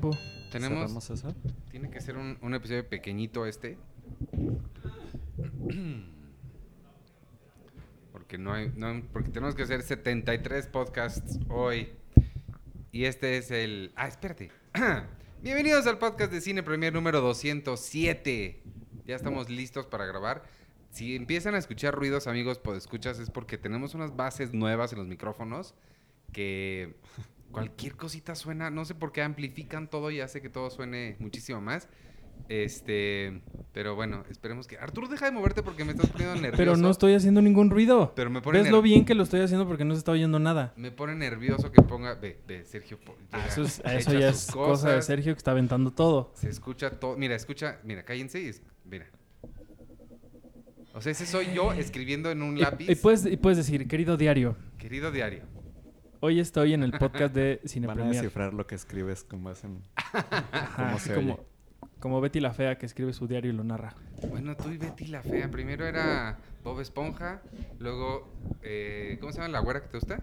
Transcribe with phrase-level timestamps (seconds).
[0.00, 0.16] tiempo.
[0.50, 0.78] Tenemos.
[0.80, 1.34] ¿Cerramos eso?
[1.70, 3.76] Tiene que ser un, un episodio pequeñito este.
[8.12, 11.90] Porque no hay, no- porque tenemos que hacer 73 podcasts hoy.
[12.92, 13.92] Y este es el.
[13.96, 14.50] Ah, espérate.
[15.42, 18.62] Bienvenidos al podcast de Cine Premier número 207.
[19.06, 20.42] Ya estamos listos para grabar.
[20.90, 24.98] Si empiezan a escuchar ruidos, amigos, pues escuchas, es porque tenemos unas bases nuevas en
[24.98, 25.74] los micrófonos
[26.32, 26.96] que
[27.50, 31.60] cualquier cosita suena, no sé por qué amplifican todo y hace que todo suene muchísimo
[31.60, 31.88] más.
[32.48, 36.56] Este, pero bueno, esperemos que Arturo deja de moverte porque me estás poniendo nervioso.
[36.56, 38.12] Pero no estoy haciendo ningún ruido.
[38.16, 40.38] Pero me pone ¿Ves lo bien que lo estoy haciendo porque no se está oyendo
[40.40, 40.72] nada?
[40.76, 42.98] Me pone nervioso que ponga, ve, ve, Sergio.
[43.30, 46.32] Ah, llega, eso, es- echa eso ya es cosa de Sergio que está aventando todo.
[46.34, 49.06] Se escucha todo, mira, escucha, mira, cállense y es- mira.
[50.92, 52.88] O sea, ese soy yo escribiendo en un Y- lápiz.
[52.90, 55.42] Y, puedes, y puedes decir, querido diario, Querido diario.
[56.20, 58.22] Hoy estoy en el podcast de Cine Van a Premier.
[58.22, 59.82] descifrar lo que escribes como hacen.
[59.96, 61.42] Ajá, cómo así se como, oye.
[61.98, 63.94] como Betty la Fea que escribe su diario y lo narra.
[64.28, 65.50] Bueno, tú y Betty la fea.
[65.50, 67.42] Primero era Bob Esponja,
[67.78, 68.28] luego,
[68.62, 70.20] eh, ¿cómo se llama la güera que te gusta?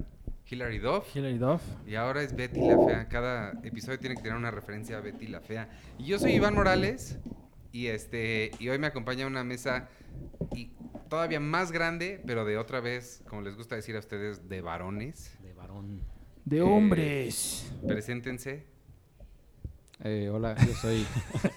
[0.50, 1.14] Hilary Duff.
[1.16, 1.62] Hilary Duff.
[1.86, 3.08] Y ahora es Betty la Fea.
[3.10, 5.70] Cada episodio tiene que tener una referencia a Betty la Fea.
[5.98, 7.20] Y yo soy Iván Morales.
[7.74, 8.52] Y este.
[8.60, 9.90] Y hoy me acompaña una mesa
[10.56, 10.72] y
[11.10, 15.37] todavía más grande, pero de otra vez, como les gusta decir a ustedes, de varones.
[15.68, 16.02] De varón.
[16.46, 17.72] De Eh, hombres.
[17.86, 18.66] Preséntense.
[20.04, 21.06] Eh, hola, yo soy.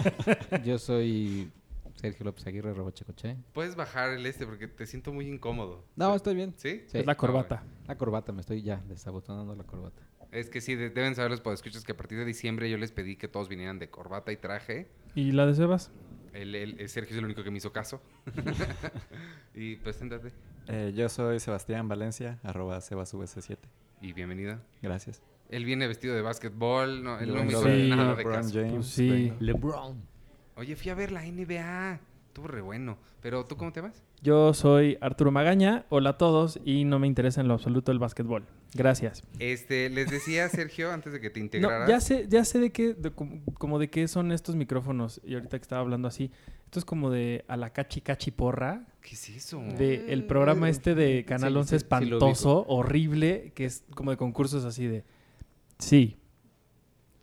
[0.64, 1.50] yo soy
[1.94, 3.36] Sergio López Aguirre, Robochecoche.
[3.52, 5.84] Puedes bajar el este porque te siento muy incómodo.
[5.96, 6.54] No, estoy bien.
[6.56, 6.84] ¿Sí?
[6.86, 6.98] Sí.
[6.98, 7.62] es la corbata.
[7.86, 10.02] La corbata, me estoy ya desabotonando la corbata.
[10.32, 12.92] Es que sí, de- deben saber los podescuchas que a partir de diciembre yo les
[12.92, 14.88] pedí que todos vinieran de corbata y traje.
[15.14, 15.90] ¿Y la de Sebas?
[16.32, 18.00] El, el- el Sergio es el único que me hizo caso.
[19.54, 20.32] y preséntate.
[20.68, 23.58] Eh, yo soy Sebastián Valencia, arroba sebasvs7.
[24.00, 24.58] Y bienvenido.
[24.82, 25.22] Gracias.
[25.50, 28.54] Él viene vestido de básquetbol, no, él no me hizo de nada de LeBron caso.
[28.54, 28.72] James.
[28.72, 29.08] Pues sí.
[29.08, 29.36] vengo.
[29.40, 30.02] LeBron.
[30.56, 32.00] Oye, fui a ver la NBA.
[32.30, 32.96] Estuvo re bueno.
[33.20, 34.04] Pero, ¿tú cómo te llamas?
[34.22, 35.84] Yo soy Arturo Magaña.
[35.88, 38.46] Hola a todos y no me interesa en lo absoluto el básquetbol.
[38.72, 39.24] Gracias.
[39.40, 41.88] Este, les decía Sergio antes de que te No, integraras.
[41.88, 45.20] ya sé, ya sé de qué, de como, de qué son estos micrófonos.
[45.24, 46.30] Y ahorita que estaba hablando así,
[46.66, 48.86] esto es como de a la cachi cachi porra.
[49.02, 49.60] ¿Qué es eso?
[49.76, 53.82] De el programa este de Canal Sí, 11 sí, sí lo espantoso, horrible, que es
[53.96, 55.02] como de concursos así de...
[55.80, 56.19] Sí,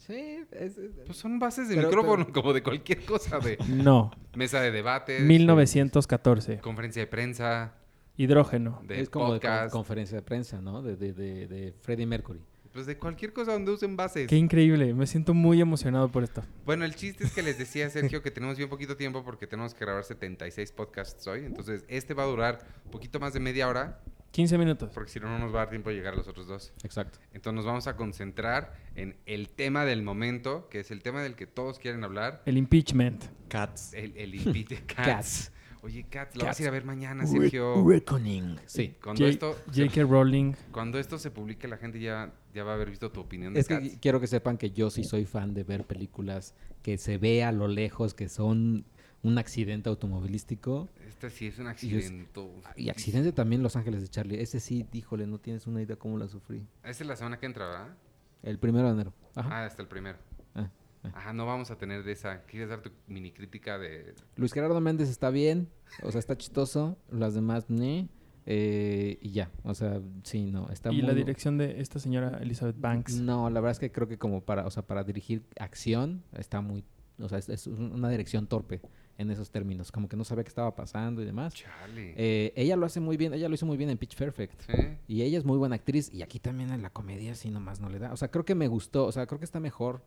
[0.08, 3.40] Sí, es, es- Pues son bases de Pero- micrófono, pero- como de cualquier cosa.
[3.40, 4.12] De no.
[4.36, 6.60] mesa de debate, 1914.
[6.60, 7.74] conferencia de prensa,
[8.16, 8.82] Hidrógeno.
[8.88, 9.72] de es como de con- podcast.
[9.74, 10.82] conferencia de prensa, ¿no?
[10.82, 12.40] De, de, de, de Freddie Mercury.
[12.74, 14.28] pues de cualquier cosa donde usen bases.
[14.28, 14.94] Qué increíble.
[14.94, 16.44] Me siento muy emocionado por esto.
[16.66, 19.48] Bueno, el chiste es que les decía a Sergio que tenemos bien poquito tiempo porque
[19.48, 21.44] tenemos que grabar 76 podcasts hoy.
[21.46, 24.00] Entonces, este va a durar un poquito más de media hora
[24.32, 24.92] 15 minutos.
[24.94, 26.74] porque si no, no nos va a dar tiempo de llegar a los otros dos.
[26.84, 27.18] Exacto.
[27.34, 31.36] Entonces, nos vamos a concentrar en el tema del momento, que es el tema del
[31.36, 32.44] que todos quieren hablar.
[32.46, 33.24] El impeachment.
[33.48, 33.94] Cats.
[33.94, 35.06] El, el impeach- Cats.
[35.06, 35.52] Cats.
[35.84, 36.60] Oye, Cats, lo vas Cats.
[36.60, 37.88] a ir a ver mañana, Sergio.
[37.88, 38.58] Reckoning.
[38.66, 38.96] Sí.
[39.02, 40.02] Cuando J- esto, J.K.
[40.04, 40.54] Rowling.
[40.72, 43.60] cuando esto se publique, la gente ya, ya va a haber visto tu opinión de
[43.62, 43.98] Es que Cats.
[44.02, 47.52] quiero que sepan que yo sí soy fan de ver películas que se ve a
[47.52, 48.86] lo lejos que son
[49.24, 50.90] un accidente automovilístico.
[51.18, 52.30] Este sí es un accidente.
[52.76, 54.40] Y accidente también Los Ángeles de Charlie.
[54.40, 56.68] Ese sí, híjole, no tienes una idea cómo la sufrí.
[56.84, 57.98] Esta es la semana que entra, ¿verdad?
[58.44, 59.14] El primero de enero.
[59.34, 59.50] Ajá.
[59.52, 60.20] Ah, hasta el primero.
[60.54, 60.70] Ah,
[61.04, 61.12] ah.
[61.16, 62.44] Ajá, no vamos a tener de esa.
[62.44, 64.14] ¿Quieres dar tu mini crítica de...?
[64.36, 65.70] Luis Gerardo Méndez está bien,
[66.04, 67.00] o sea, está chistoso.
[67.10, 68.10] Las demás, ne.
[68.46, 71.02] eh, y ya, o sea, sí, no, está y muy...
[71.02, 73.20] la dirección de esta señora Elizabeth Banks.
[73.20, 76.62] No, la verdad es que creo que como para, o sea, para dirigir acción está
[76.62, 76.86] muy,
[77.20, 78.82] o sea, es, es una dirección torpe
[79.18, 81.54] en esos términos, como que no sabía qué estaba pasando y demás.
[81.56, 82.14] Chale.
[82.18, 84.62] Eh, ella lo hace muy bien, ella lo hizo muy bien en Pitch Perfect.
[84.70, 84.98] ¿Sí?
[85.08, 87.90] Y ella es muy buena actriz y aquí también en la comedia sí nomás no
[87.90, 88.14] le da.
[88.14, 90.04] O sea, creo que me gustó, o sea, creo que está mejor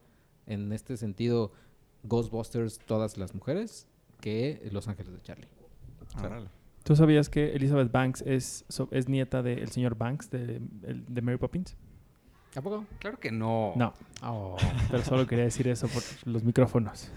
[0.47, 1.53] en este sentido
[2.05, 3.87] Ghostbusters todas las mujeres
[4.21, 5.49] que Los Ángeles de Charlie.
[6.23, 6.49] Órale.
[6.83, 11.37] ¿Tú sabías que Elizabeth Banks es, so- es nieta del señor Banks de, de Mary
[11.37, 11.77] Poppins?
[12.57, 12.85] ¿A poco?
[12.99, 13.73] Claro que no.
[13.77, 13.93] No,
[14.23, 14.57] Oh.
[14.91, 17.11] pero solo quería decir eso por los micrófonos.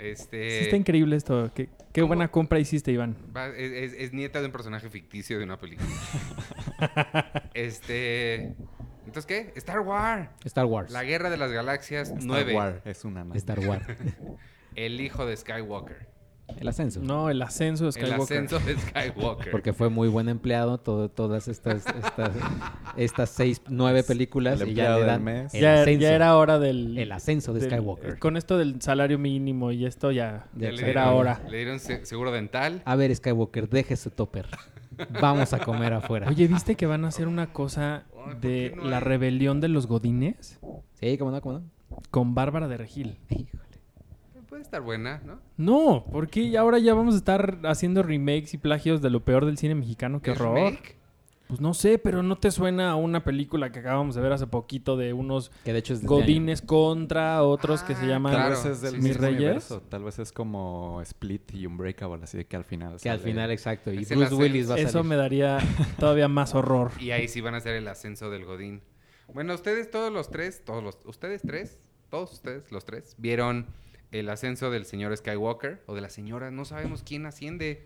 [0.00, 0.50] Este...
[0.58, 1.50] Sí está increíble esto.
[1.54, 3.16] Qué, buena compra hiciste, Iván.
[3.36, 5.88] va- es, es- es nieta de un personaje ficticio de una película.
[7.54, 8.54] este...
[9.06, 9.52] ¿Entonces qué?
[9.56, 10.28] Star Wars.
[10.44, 10.92] Star Wars.
[10.92, 12.54] La Guerra de las Galaxias Star 9.
[12.54, 13.36] Wars es una más.
[13.36, 13.84] Star Wars.
[14.76, 16.06] El hijo de Skywalker.
[16.58, 17.00] El ascenso.
[17.02, 18.22] No, el ascenso de El Skywalker.
[18.38, 19.50] ascenso de Skywalker.
[19.50, 22.30] Porque fue muy buen empleado todo, todas estas, estas,
[22.96, 24.60] estas seis, nueve películas.
[24.60, 25.54] El y ya empleado le del dan mes.
[25.54, 26.00] el Ya, ascenso.
[26.02, 26.98] ya era hora del...
[26.98, 28.18] el ascenso de del- Skywalker.
[28.18, 30.46] Con esto del salario mínimo y esto ya...
[30.54, 31.40] Ya Ya le era dieron- hora.
[31.48, 32.82] Le dieron se- seguro dental.
[32.84, 34.46] A ver, Skywalker, deje su topper.
[35.20, 36.28] Vamos a comer afuera.
[36.28, 39.02] Oye, ¿viste que van a hacer una cosa Ay, ¿por de no la hay?
[39.02, 40.58] rebelión de los godines?
[40.94, 41.64] Sí, cómo no, cómo no.
[42.10, 43.18] Con Bárbara de Regil.
[43.30, 43.59] Híjole.
[44.50, 45.38] Puede estar buena, ¿no?
[45.56, 49.56] No, porque ahora ya vamos a estar haciendo remakes y plagios de lo peor del
[49.56, 50.20] cine mexicano.
[50.20, 50.56] ¡Qué ¿Es horror!
[50.56, 50.96] remake?
[51.48, 54.46] Pues no sé, pero ¿no te suena a una película que acabamos de ver hace
[54.46, 56.22] poquito de unos Que de hecho es de este año.
[56.24, 58.32] godines contra otros que se Ah, llaman...
[58.32, 59.40] Tal Claro, vez es del sí, Mis mismo Reyes.
[59.40, 59.82] universo.
[59.88, 62.98] Tal vez es como Split y Unbreakable, así de que al final.
[63.02, 63.92] Que al final, exacto.
[63.92, 64.32] Y Es Bruce.
[64.34, 65.08] Willis va a Eso salir.
[65.08, 65.58] me daría
[65.98, 66.92] todavía más horror.
[67.00, 68.80] Y ahí sí van a hacer el ascenso del Godín.
[69.34, 71.80] Bueno, ustedes todos los tres, todos los, ustedes tres,
[72.10, 73.66] todos ustedes, los tres, vieron
[74.12, 77.84] el ascenso del señor Skywalker o de la señora, no sabemos quién asciende.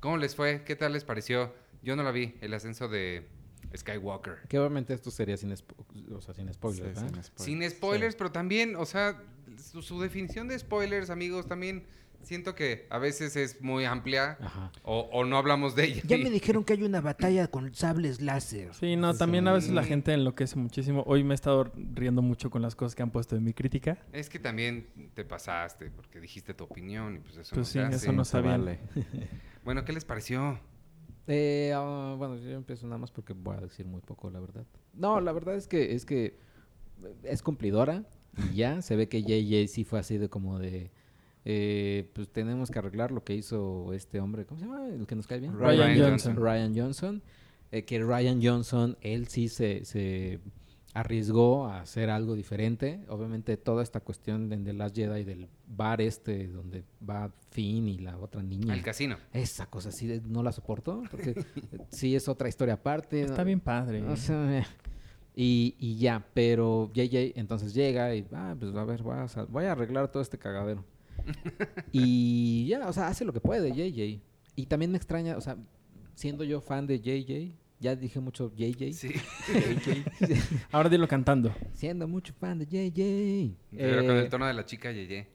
[0.00, 0.62] ¿Cómo les fue?
[0.64, 1.52] ¿Qué tal les pareció?
[1.82, 3.26] Yo no la vi, el ascenso de
[3.76, 4.38] Skywalker.
[4.48, 5.74] Que obviamente esto sería sin, spo-
[6.14, 7.00] o sea, sin Sí, spoilers, ¿verdad?
[7.12, 7.42] sin spoilers.
[7.44, 9.20] Sin spoilers, pero también, o sea,
[9.58, 11.84] su, su definición de spoilers, amigos, también
[12.22, 14.72] siento que a veces es muy amplia Ajá.
[14.82, 16.02] o, o no hablamos de ella.
[16.04, 18.74] Ya me dijeron que hay una batalla con sables láser.
[18.74, 19.88] Sí, no, también a veces la Sí.
[19.88, 21.02] gente enloquece muchísimo.
[21.06, 23.98] Hoy me he estado riendo mucho con las cosas que han puesto en mi crítica.
[24.12, 27.72] Es que también te pasaste porque dijiste tu opinión y pues eso Pues no sí,
[27.72, 27.96] se hace.
[28.10, 28.80] eso no vale.
[29.64, 30.60] Bueno, ¿qué les pareció?
[31.26, 34.64] Eh, ah, bueno, yo empiezo nada más porque voy a decir muy poco, la verdad.
[34.94, 36.38] No, la verdad es que es que
[37.24, 38.04] es cumplidora
[38.52, 40.90] y ya se ve que JJ sí fue así de como de
[41.48, 44.88] eh, pues tenemos que arreglar lo que hizo este hombre, ¿cómo se llama?
[44.88, 45.56] El que nos cae bien.
[45.56, 46.36] Ryan Ryan Johnson.
[46.36, 47.22] Ryan Johnson.
[47.70, 50.40] eh, que Ryan Johnson, él sí se, se
[50.92, 53.00] arriesgó a hacer algo diferente.
[53.08, 57.98] Obviamente toda esta cuestión de, de Last Jedi del bar este donde va Finn y
[57.98, 58.72] la otra niña.
[58.72, 59.16] Al casino.
[59.32, 61.44] Esa cosa sí de- no la soporto, porque eh,
[61.90, 63.20] sí es otra historia aparte.
[63.22, 63.44] Está ¿no?
[63.44, 64.02] bien padre.
[64.04, 64.64] O sea, eh,
[65.34, 69.64] y, y ya, pero JJ entonces llega y, ah, pues a ver, voy a, voy
[69.66, 70.82] a arreglar todo este cagadero.
[71.92, 74.20] y ya, o sea, hace lo que puede JJ.
[74.56, 75.56] Y también me extraña, o sea,
[76.14, 79.10] siendo yo fan de JJ, ya dije mucho JJ, Sí.
[80.72, 81.54] Ahora dilo cantando.
[81.74, 83.56] siendo mucho fan de JJ.
[83.76, 85.26] Pero con eh, el tono de la chica Yeye.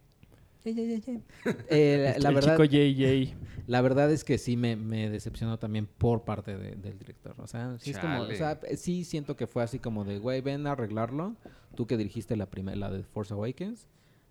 [0.64, 3.36] eh, la, El la verdad, chico JJ.
[3.68, 7.36] La verdad es que sí me, me decepcionó también por parte de- del director.
[7.38, 8.36] O sea, sí es como, o Chale.
[8.38, 11.36] sea, eh, sí siento que fue así como de, güey, ven a arreglarlo.
[11.76, 13.88] Tú que dirigiste la primera, la de Force Awakens.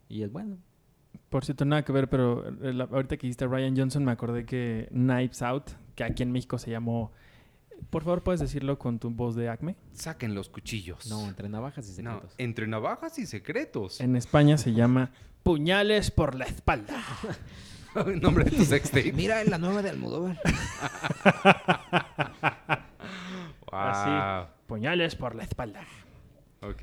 [0.09, 0.59] Y es bueno.
[1.29, 4.45] Por cierto, nada que ver, pero eh, la- ahorita que dijiste Ryan Johnson, me acordé
[4.45, 7.13] que Knives Out, que aquí en México se llamó.
[7.89, 9.77] Por favor, ¿puedes decirlo con tu voz de Acme?
[9.93, 11.07] Saquen los cuchillos.
[11.09, 12.35] No, entre navajas y No, secretos.
[12.39, 14.01] entre navajas y secretos.
[14.01, 15.13] En España se llama
[15.43, 16.95] Puñales por la espalda.
[18.21, 19.13] Nombre de tu sextape.
[19.13, 20.39] Mira la nueva de Almodóvar.
[23.71, 23.81] Wow.
[23.81, 24.51] Así.
[24.67, 25.83] Puñales por la espalda.
[26.63, 26.83] Ok.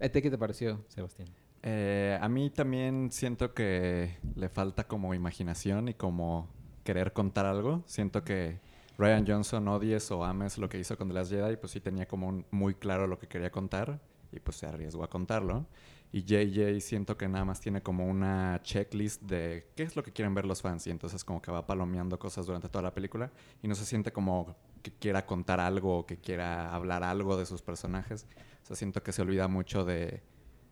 [0.00, 1.28] ¿A ti qué te pareció, Sebastián?
[1.62, 6.48] Eh, a mí también siento que le falta como imaginación y como
[6.84, 7.82] querer contar algo.
[7.86, 8.60] Siento que
[8.96, 12.06] Ryan Johnson odies o ames lo que hizo con The Last Jedi, pues sí tenía
[12.06, 14.00] como muy claro lo que quería contar
[14.32, 15.66] y pues se arriesgó a contarlo.
[16.10, 20.12] Y JJ siento que nada más tiene como una checklist de qué es lo que
[20.12, 23.30] quieren ver los fans y entonces como que va palomeando cosas durante toda la película
[23.62, 27.44] y no se siente como que quiera contar algo o que quiera hablar algo de
[27.44, 28.26] sus personajes.
[28.62, 30.22] O sea, siento que se olvida mucho de,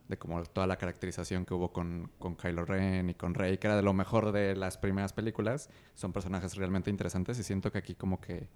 [0.08, 3.66] de como toda la caracterización que hubo con, con Kylo Ren y con Rey, que
[3.66, 5.70] era de lo mejor de las primeras películas.
[5.94, 8.48] Son personajes realmente interesantes y siento que aquí como que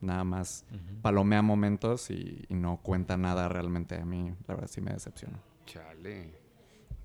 [0.00, 0.66] nada más
[1.02, 3.96] palomea momentos y, y no cuenta nada realmente.
[3.96, 5.38] A mí, la verdad, sí me decepcionó.
[5.66, 6.46] Chale.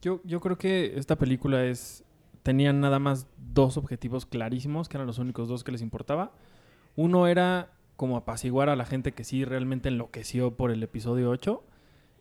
[0.02, 2.04] Yo, yo creo que esta película es.
[2.44, 6.32] Tenían nada más dos objetivos clarísimos, que eran los únicos dos que les importaba.
[6.96, 11.64] Uno era como apaciguar a la gente que sí realmente enloqueció por el episodio 8.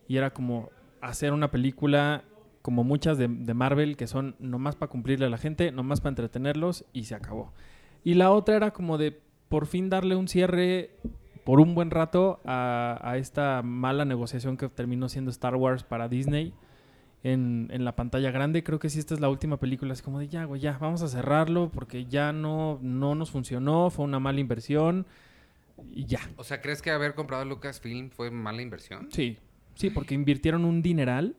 [0.07, 0.69] Y era como
[1.01, 2.23] hacer una película
[2.61, 6.11] como muchas de, de Marvel, que son nomás para cumplirle a la gente, nomás para
[6.11, 7.53] entretenerlos y se acabó.
[8.03, 10.91] Y la otra era como de por fin darle un cierre
[11.43, 16.07] por un buen rato a, a esta mala negociación que terminó siendo Star Wars para
[16.07, 16.53] Disney
[17.23, 18.63] en, en la pantalla grande.
[18.63, 21.01] Creo que si esta es la última película, es como de ya, güey, ya, vamos
[21.01, 25.05] a cerrarlo porque ya no, no nos funcionó, fue una mala inversión
[25.91, 26.19] y ya.
[26.37, 29.09] O sea, ¿crees que haber comprado Lucasfilm fue mala inversión?
[29.11, 29.37] Sí,
[29.81, 31.35] sí, porque invirtieron un dineral,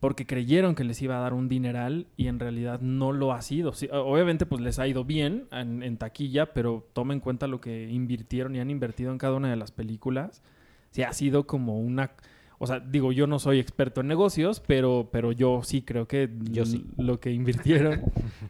[0.00, 3.40] porque creyeron que les iba a dar un dineral y en realidad no lo ha
[3.40, 3.72] sido.
[3.92, 7.88] Obviamente pues les ha ido bien en, en taquilla, pero toma en cuenta lo que
[7.88, 10.42] invirtieron y han invertido en cada una de las películas.
[10.90, 12.10] Sí, ha sido como una...
[12.62, 16.30] O sea, digo, yo no soy experto en negocios, pero, pero yo sí creo que
[16.50, 16.86] Yo sí.
[16.96, 18.02] l- lo que invirtieron,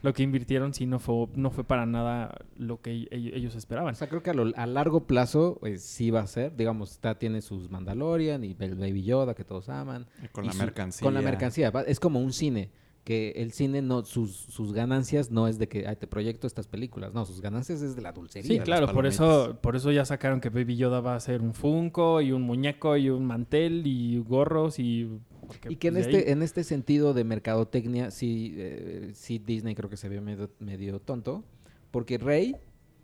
[0.02, 3.94] lo que invirtieron sí no fue, no fue para nada lo que ellos esperaban.
[3.94, 6.54] O sea, creo que a, lo- a largo plazo pues, sí va a ser.
[6.56, 10.06] Digamos, está, tiene sus Mandalorian y el Baby Yoda que todos aman.
[10.22, 11.04] Y con Y la su- mercancía.
[11.06, 11.70] Con la mercancía.
[11.70, 12.68] va- Es como un cine.
[13.04, 16.68] Que el cine, no sus, sus ganancias no es de que "Ay, te proyecto estas
[16.68, 17.12] películas.
[17.12, 18.48] No, sus ganancias es de la dulcería.
[18.48, 21.52] Sí, claro, por eso, por eso ya sacaron que Baby Yoda va a ser un
[21.52, 25.10] Funko y un muñeco y un mantel y gorros y
[25.48, 29.38] porque, Y que en pues, ahí- este, en este sentido de mercadotecnia, sí, eh, sí
[29.44, 31.42] Disney creo que se vio medio, medio tonto.
[31.90, 32.54] Porque Rey,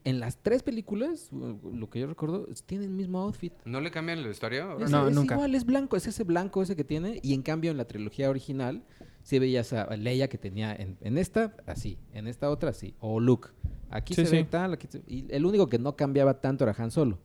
[0.04, 3.52] en las tres películas, lo que yo recuerdo, tiene el mismo outfit.
[3.64, 4.68] ¿No le cambian la historia?
[4.80, 5.34] Es, No, es nunca.
[5.34, 7.20] igual, es blanco, es ese blanco ese que tiene.
[7.22, 8.82] Y en cambio, en la trilogía original,
[9.22, 12.94] sí veías a Leia que tenía en, en esta, así, en esta otra, así.
[13.00, 13.48] O Luke.
[13.90, 14.46] Aquí Sí, se ve sí.
[14.50, 17.18] tal, aquí se- Y el único que no cambiaba tanto era Han Solo.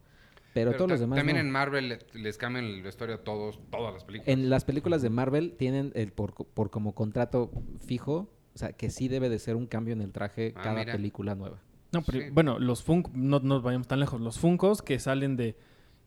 [0.54, 1.18] Pero, Pero todos los demás.
[1.18, 1.42] También no.
[1.42, 4.28] en Marvel le- les cambian el vestuario a todos, todas las películas.
[4.32, 7.50] En las películas de Marvel tienen el por, por como contrato
[7.86, 10.80] fijo, o sea, que sí debe de ser un cambio en el traje Ah, cada
[10.82, 10.94] mira.
[10.94, 11.60] película nueva.
[11.94, 12.26] No, pero Sí.
[12.32, 15.56] bueno, los Funkos, no nos vayamos tan lejos, los Funkos que salen de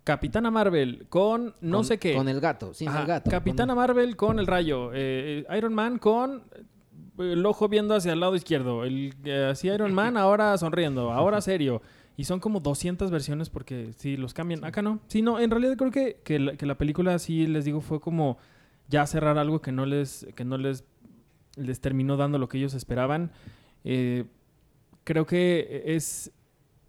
[0.05, 2.14] Capitana Marvel con no Con- sé qué.
[2.14, 3.31] Con el gato, sin Ajá, el gato.
[3.31, 4.93] Capitana con- Marvel con el rayo.
[4.93, 6.43] eh, eh, Iron Man con
[7.19, 8.85] el ojo viendo hacia el lado izquierdo.
[8.85, 11.83] El, eh, así Iron Man ahora sonriendo, ahora serio.
[12.19, 14.64] Y son como 200 versiones porque sí, los cambian.
[14.64, 15.00] Acá no.
[15.09, 18.00] Sí, no, en realidad creo que, que, la, que la película, sí, les digo, fue
[18.00, 18.38] como
[18.88, 20.85] ya cerrar algo que no les, que no les,
[21.57, 23.33] les terminó dando lo que ellos esperaban.
[23.85, 24.25] Eh,
[25.07, 26.31] creo que es,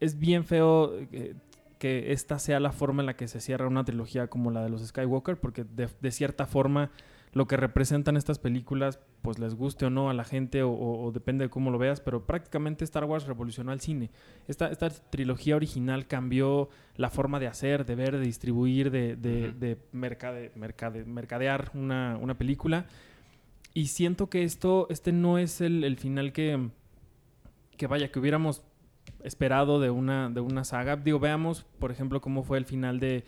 [0.01, 1.35] es bien feo eh,
[1.77, 4.69] que esta sea la forma en la que se cierra una trilogía como la de
[4.69, 6.89] los Skywalker, porque de, de cierta forma
[7.33, 11.03] lo que representan estas películas, pues les guste o no a la gente, o, o-
[11.05, 14.09] o depende de cómo lo veas, pero prácticamente Star Wars revolucionó el cine.
[14.47, 19.49] Esta, esta trilogía original cambió la forma de hacer, de ver, de distribuir, de, de,
[19.49, 19.59] Ujú.
[19.59, 22.87] de mercade- mercade- mercadear una, una película.
[23.75, 26.69] Y siento que esto, este no es el, el final que,
[27.77, 28.63] que vaya, que hubiéramos
[29.23, 30.95] esperado de una, de una saga.
[30.97, 33.23] Digo, veamos, por ejemplo, cómo fue el final de,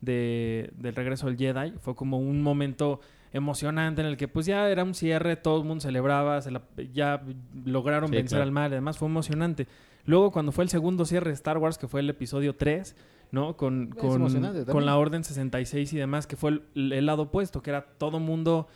[0.00, 1.72] de- del regreso del Jedi.
[1.80, 3.00] Fue como un momento
[3.32, 6.62] emocionante en el que pues ya era un cierre, todo el mundo celebraba, se la-
[6.92, 7.22] ya
[7.64, 8.42] lograron Sí, vencer claro.
[8.44, 9.66] al mal, además fue emocionante.
[10.04, 12.94] Luego cuando fue el segundo cierre de Star Wars, que fue el episodio 3,
[13.30, 13.56] ¿no?
[13.56, 17.62] Con, Es con, con la Orden 66 y demás, que fue el, el lado opuesto,
[17.62, 18.66] que era todo mundo,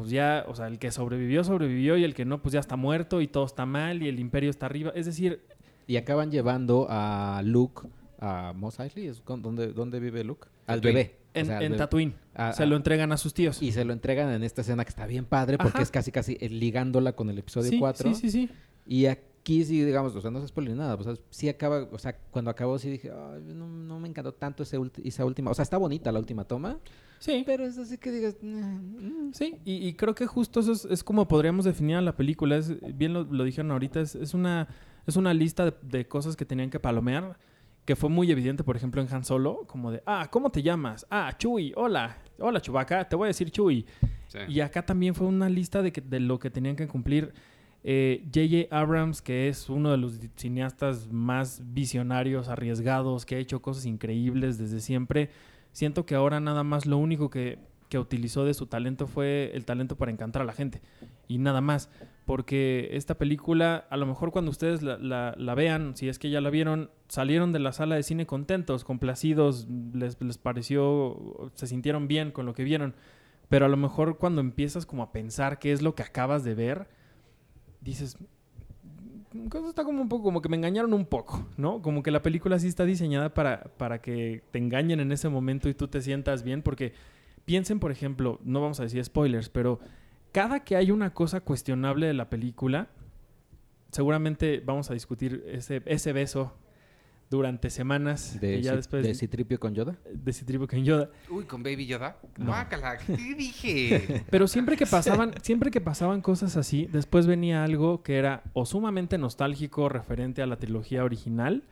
[0.00, 2.76] pues ya, o sea, el que sobrevivió, sobrevivió y el que no, pues ya está
[2.76, 4.92] muerto y todo está mal y el imperio está arriba.
[4.94, 5.40] Es decir,
[5.86, 7.82] Y acaban llevando a Luke
[8.20, 10.46] a Mos Eisley, ¿es con- ¿dónde, ¿dónde vive Luke?
[10.66, 10.94] Al Tatooine.
[10.94, 11.16] bebé.
[11.34, 11.78] o en, sea, al en bebé.
[11.78, 12.14] Tatooine
[12.54, 13.62] se lo entregan a sus tíos.
[13.62, 15.82] Y se lo entregan en esta escena que está bien padre porque Ajá.
[15.82, 18.14] es casi casi eh, ligándola con el episodio sí, 4.
[18.14, 18.50] sí, sí, sí.
[18.86, 20.94] Y aquí sí, digamos, o sea, no se spoiler nada.
[20.94, 24.32] O sea, sí acaba, o sea, cuando acabó sí dije, "Ay, no, no me encantó
[24.32, 25.50] tanto ese esa última.
[25.50, 26.78] O sea, está bonita la última toma,
[27.18, 29.56] Sí, pero es así que digas, "Mm, sí.
[29.64, 32.56] Y, y creo que justo eso es, es como podríamos definir a la película.
[32.56, 34.68] Es, bien lo, lo dijeron ahorita, es, es una,
[35.06, 37.38] es una lista de, de cosas que tenían que palomear.
[37.84, 41.06] Que fue muy evidente, por ejemplo, en Han Solo, como de, ah, ¿cómo te llamas?
[41.10, 43.84] Ah, Chuy, hola, hola Chubaca, te voy a decir Chuy.
[44.28, 44.38] Sí.
[44.48, 47.32] Y acá también fue una lista de, que- de lo que tenían que cumplir.
[47.82, 48.74] Eh, J.J.
[48.76, 54.58] Abrams, que es uno de los cineastas más visionarios, arriesgados, que ha hecho cosas increíbles
[54.58, 55.30] desde siempre.
[55.72, 57.58] Siento que ahora nada más lo único que,
[57.92, 60.80] utilizó de su talento fue el talento para encantar a la gente.
[61.26, 61.90] Y nada más.
[62.24, 66.50] Porque esta película, a lo mejor cuando ustedes la vean, si es que ya la
[66.50, 72.30] vieron, salieron de la sala de cine contentos, complacidos, les, les pareció, se sintieron bien
[72.30, 72.94] con lo que vieron.
[73.48, 76.54] Pero a lo mejor cuando empiezas como a pensar qué es lo que acabas de
[76.54, 76.86] ver,
[77.80, 78.16] dices,
[79.32, 81.82] "Mm, está como un poco, como que me engañaron un poco, ¿no?
[81.82, 85.68] Como que la película sí está diseñada para, para que te engañen en ese momento
[85.68, 86.92] y tú te sientas bien, porque
[87.44, 89.80] piensen, por ejemplo, no vamos a decir spoilers, pero
[90.32, 92.88] cada que hay una cosa cuestionable de la película,
[93.90, 96.52] seguramente vamos a discutir ese, ese beso
[97.30, 99.96] durante semanas de, y ya Ci- después de Citripio con Yoda.
[100.12, 101.10] de Citribo con Yoda.
[101.30, 102.16] Uy, con Baby Yoda.
[102.36, 102.52] No.
[103.06, 104.24] ¿qué te dije?
[104.30, 108.66] Pero siempre que pasaban, siempre que pasaban cosas así, después venía algo que era o
[108.66, 111.62] sumamente nostálgico referente a la trilogía original,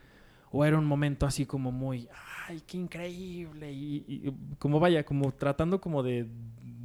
[0.52, 2.08] o era un momento así como muy,
[2.48, 6.26] ay, qué increíble, y, y como vaya, como tratando como de,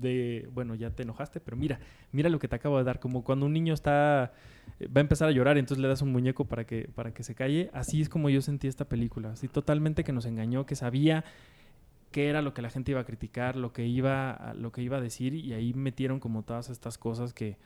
[0.03, 1.79] de, bueno, ya te enojaste, pero mira,
[2.11, 4.33] mira lo que te acabo de dar, como cuando un niño está,
[4.85, 7.33] va a empezar a llorar, entonces le das un muñeco para que, para que se
[7.33, 11.23] calle, así es como yo sentí esta película, así totalmente que nos engañó, que sabía
[12.11, 14.97] qué era lo que la gente iba a criticar, lo que iba lo que iba
[14.97, 17.57] a decir y ahí metieron como todas estas cosas que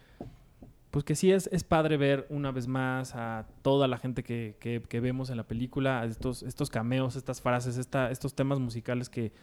[0.89, 4.55] pues que sí es, es padre ver una vez más a toda la gente que,
[4.61, 8.59] que- que vemos en la película, a estos, estos cameos, estas frases, esta, estos temas
[8.59, 9.33] musicales que,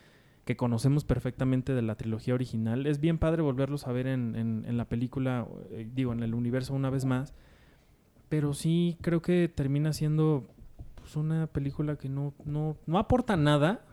[0.45, 2.87] que conocemos perfectamente de la trilogía original.
[2.87, 6.35] Es bien padre volverlos a ver en, en- en la película, eh, digo, en el
[6.35, 7.33] universo una vez más.
[8.29, 10.47] Pero sí creo que termina siendo
[10.97, 13.85] pues, una película que no, no, no aporta nada.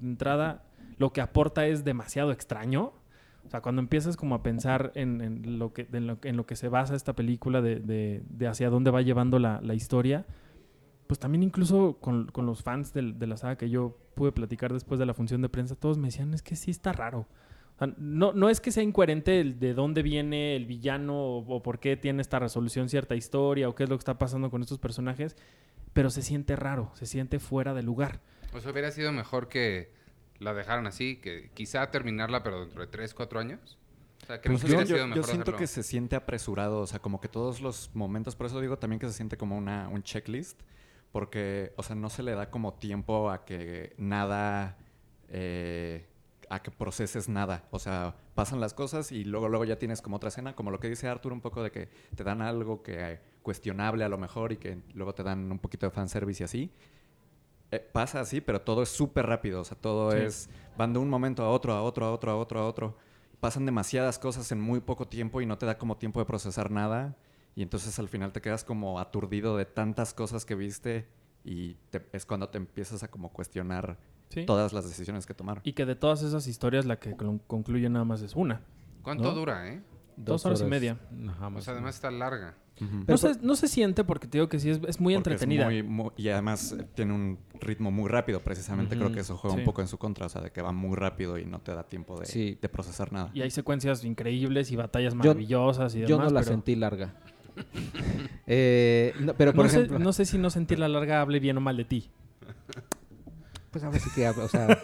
[0.00, 0.62] De entrada,
[0.98, 2.92] lo que aporta es demasiado extraño.
[3.46, 6.46] O sea, cuando empiezas como a pensar en, en lo, que, en, lo, en lo
[6.46, 10.24] que se basa esta película, de, de- de hacia dónde va llevando la, la historia,
[11.12, 14.72] pues también incluso con, con los fans del- de, la saga que yo pude platicar
[14.72, 17.26] después de la función de prensa, todos me decían, es que sí está raro.
[17.76, 21.56] O sea, no, no es que sea incoherente el de dónde viene el villano o,
[21.56, 24.50] o por qué tiene esta resolución cierta historia o qué es lo que está pasando
[24.50, 25.36] con estos personajes,
[25.92, 28.20] pero se siente raro, se siente fuera de lugar.
[28.54, 29.90] O sea, hubiera sido mejor que
[30.38, 33.76] la dejaran así, que quizá terminarla, pero dentro de 3, 4 años.
[34.22, 35.56] O sea, creo Pues que yo, yo- siento hacerlo.
[35.58, 38.98] que se siente apresurado, o sea, como que todos los momentos, por eso digo también
[38.98, 40.58] que se siente como una, un checklist,
[41.12, 44.76] porque, o sea, no se le da como tiempo a que nada,
[45.28, 46.06] eh,
[46.50, 50.16] a que proceses nada, o sea, pasan las cosas y luego, luego ya tienes como
[50.16, 53.12] otra escena, como lo que dice Arthur un poco de que te dan algo que
[53.12, 56.44] eh, cuestionable a lo mejor y que luego te dan un poquito de fanservice y
[56.44, 56.72] así.
[57.70, 60.18] Eh, pasa así, pero todo es súper rápido, o sea, todo Sí.
[60.18, 62.96] es, van de un momento a otro, a otro, a otro, a otro, a otro
[63.40, 66.70] pasan demasiadas cosas en muy poco tiempo y no te da como tiempo de procesar
[66.70, 67.16] nada.
[67.54, 71.06] Y entonces al final te quedas como aturdido de tantas cosas que viste
[71.44, 73.98] y te- es cuando te empiezas a como cuestionar
[74.30, 74.46] ¿sí?
[74.46, 75.62] todas las decisiones que tomaron.
[75.66, 78.62] Y que de todas esas historias la que con- concluye nada más es una.
[79.02, 79.32] ¿Cuánto ¿no?
[79.34, 79.82] dura, eh?
[80.16, 80.98] Dos horas y media.
[81.28, 82.54] Ajá, O más sea, además está larga.
[82.80, 82.96] Ujú.
[83.00, 85.34] No Pero se, no se siente porque te digo que sí es, es muy Porque
[85.34, 85.64] es entretenida.
[85.66, 88.94] muy- muy- y además eh, tiene un ritmo muy rápido, precisamente.
[88.94, 89.60] Creo Ujú, que eso juega sí.
[89.60, 91.74] un poco en su contra, o sea, de que va muy rápido y no te
[91.74, 92.58] da tiempo de, Sí.
[92.60, 93.30] de procesar nada.
[93.34, 96.10] Y hay secuencias increíbles y batallas Yo- maravillosas y demás.
[96.10, 97.14] Yo no la pero sentí larga.
[98.46, 101.56] Eh, no, pero por no, sé, ejemplo, no sé si no sentirla larga hable bien
[101.56, 102.10] o mal de ti.
[103.70, 104.82] pues ahora sí que, o sea,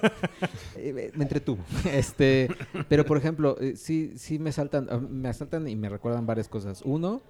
[0.77, 1.63] eh, me entretuvo.
[1.93, 2.49] Este,
[2.89, 6.49] pero por ejemplo, eh, sí, sí me saltan, ah, me asaltan y me recuerdan varias
[6.49, 6.83] cosas.
[6.85, 7.21] Uno,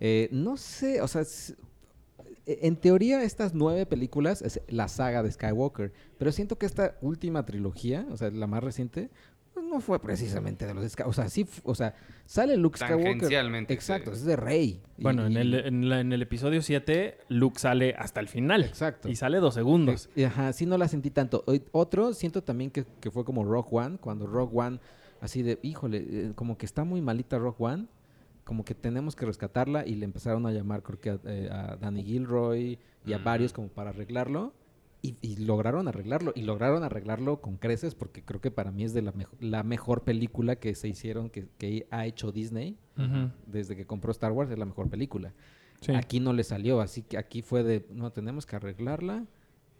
[0.00, 5.32] eh, no sé, o sea, eh, en teoría estas nueve películas es la saga de
[5.32, 9.10] Skywalker, pero siento que esta última trilogía, o sea, la más reciente,
[9.56, 11.94] pues no fue precisamente de los de Sky- o sea, sí, f- o sea,
[12.26, 13.12] sale Luke Skywalker.
[13.12, 14.18] Tangencialmente, Exacto, sí.
[14.18, 14.82] es de Rey.
[14.98, 18.64] Y- Bueno, en el, en, la- en el episodio 7, Luke sale hasta el final.
[18.64, 19.08] Exacto.
[19.08, 20.10] Y sale dos segundos.
[20.14, 21.42] Eh, Ajá, sí no la sentí tanto.
[21.46, 24.78] Ot- Otro, siento también que, que fue como Rock One, cuando Rock One,
[25.22, 27.86] así de, híjole, eh, como que está muy malita Rock One,
[28.44, 31.76] como que tenemos que rescatarla y le empezaron a llamar, creo que a, eh, a
[31.76, 34.52] Danny Gilroy y a varios como para arreglarlo.
[35.06, 38.92] Y, y lograron arreglarlo, y lograron arreglarlo con creces, porque creo que para mí es
[38.94, 42.76] de la, mejo- la mejor película que se hicieron, que, que ha hecho Disney
[43.46, 45.32] desde que compró Star Wars, es la mejor película.
[45.80, 45.92] Sí.
[45.92, 49.26] Aquí no le salió, así que aquí fue de, no, tenemos que arreglarla,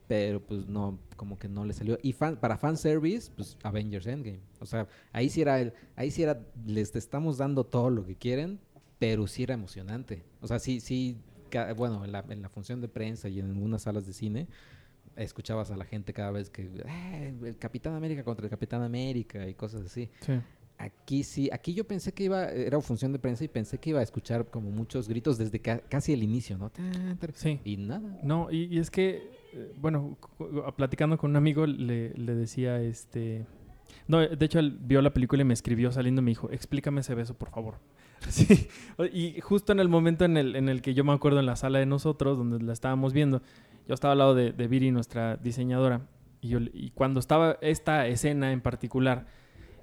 [0.06, 1.98] pero pues no, como que no le salió.
[2.02, 4.40] Y fan, para fanservice, pues Avengers Endgame.
[4.60, 8.14] O sea, ahí sí era, el, ahí sí era, les estamos dando todo lo que
[8.14, 8.60] quieren,
[8.98, 10.24] pero sí era emocionante.
[10.42, 11.16] O sea, sí, sí,
[11.76, 14.46] bueno, en la, en la función de prensa y en algunas salas de cine,
[15.16, 19.48] escuchabas a la gente cada vez que, "Eh, el Capitán América contra el Capitán América
[19.48, 20.10] y cosas así.
[20.20, 20.34] Sí.
[20.78, 24.00] Aquí sí, aquí yo pensé que iba, era función de prensa y pensé que iba
[24.00, 26.70] a escuchar como muchos gritos desde ca- casi el inicio, ¿no?
[27.32, 27.60] Sí.
[27.64, 28.20] Y nada.
[28.22, 29.22] No, y, y es que,
[29.54, 30.18] eh, bueno,
[30.76, 33.46] platicando con un amigo, le, le decía, este...
[34.06, 37.00] No, de hecho, él vio la película y me escribió saliendo y me dijo, explícame
[37.00, 37.76] ese beso, por favor.
[38.28, 38.66] Sí,
[39.12, 41.54] y justo en el momento en el, en el que yo me acuerdo en la
[41.54, 43.42] sala de nosotros, donde la estábamos viendo,
[43.86, 46.02] yo estaba al lado de, de Viri, nuestra diseñadora,
[46.40, 49.26] y, yo, le- y cuando estaba esta escena en particular,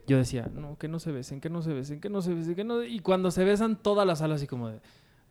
[0.08, 2.56] yo decía, no, que no se besen, que no se besen, que no se besen,
[2.56, 2.84] que no...
[2.84, 4.80] Y cuando se besan, toda la sala así como de,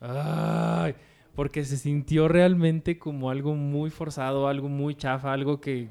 [0.00, 0.94] ay,
[1.34, 5.88] porque se sintió realmente como algo muy forzado, algo muy chafa, algo que...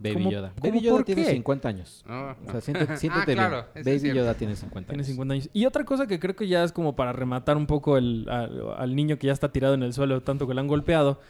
[0.00, 0.52] Baby ¿Cómo- Yoda.
[0.60, 1.30] cómo Baby Yoda por tiene qué?
[1.32, 2.04] 50 años.
[2.08, 2.30] No.
[2.46, 3.64] O sea, siéntete, siéntete ah, claro.
[3.74, 4.20] Baby cierto.
[4.20, 5.06] Yoda tiene 50 Tiene años.
[5.08, 5.50] 50 años.
[5.52, 8.62] Y otra cosa que creo que ya es como para rematar un poco el, al,
[8.76, 11.20] al niño que ya está tirado en el suelo tanto que lo han golpeado.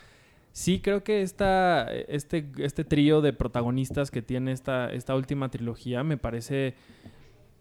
[0.58, 6.02] Sí, creo que esta, este, este trío de protagonistas que tiene esta, esta última trilogía
[6.02, 6.74] me parece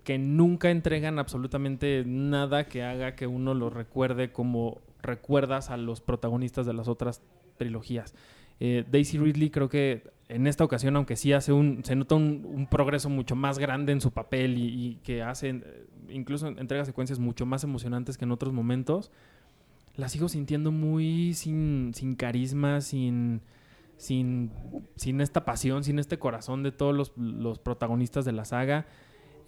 [0.03, 6.01] que nunca entregan absolutamente nada que haga que uno lo recuerde como recuerdas a los
[6.01, 7.21] protagonistas de las otras
[7.57, 8.15] trilogías.
[8.59, 12.47] Eh, Daisy Ridley creo que en esta ocasión, aunque sí hace un, se nota un,
[12.51, 16.83] un progreso mucho más grande en su papel y, y que hace, eh, incluso entrega
[16.83, 19.11] secuencias mucho más emocionantes que en otros momentos,
[19.97, 23.41] la sigo sintiendo muy sin, sin carisma, sin,
[23.97, 24.51] sin,
[24.95, 28.85] sin esta pasión, sin este corazón de todos los, los protagonistas de la saga.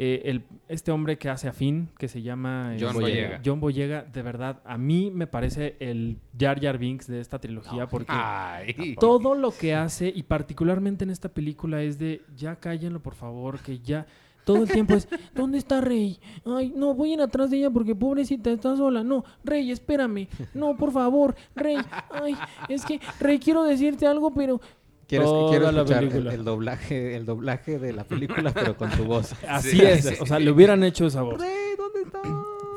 [0.01, 3.41] Eh, el, este hombre que hace a Finn, que se llama John este, Boyega.
[3.45, 7.87] John Boyega, de verdad, a mí me parece el Jar Jar Binks de esta trilogía,
[7.87, 8.95] porque Ay.
[8.97, 13.59] todo lo que hace, y particularmente en esta película, es de ya cállenlo, por favor,
[13.59, 14.07] que ya.
[14.53, 16.19] Todo el tiempo es, ¿dónde está Rey?
[16.45, 19.03] Ay, no, voy a ir atrás de ella porque pobrecita está sola.
[19.03, 20.27] No, Rey, espérame.
[20.55, 21.77] No, por favor, Rey.
[22.11, 22.35] Ay,
[22.67, 24.59] es que, Rey, quiero decirte algo, pero.
[25.07, 26.33] Quiero, Toda quiero la escuchar el, película.
[26.33, 29.33] el doblaje, el doblaje de la película, pero con tu voz.
[29.47, 30.05] Así Sí, es.
[30.05, 30.15] sí.
[30.19, 31.39] O sea, le hubieran hecho esa voz.
[31.39, 32.19] Rey, ¿dónde está?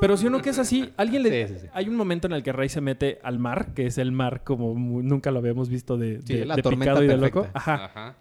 [0.00, 1.46] Pero si uno que es así, alguien le...
[1.46, 1.66] Sí, sí, sí.
[1.72, 4.42] Hay un momento en el que Rey se mete al mar, que es el mar
[4.44, 7.46] como nunca lo habíamos visto de, Sí, de- la de tormenta picado y de loco.
[7.54, 7.84] Ajá.
[7.84, 8.16] Ajá.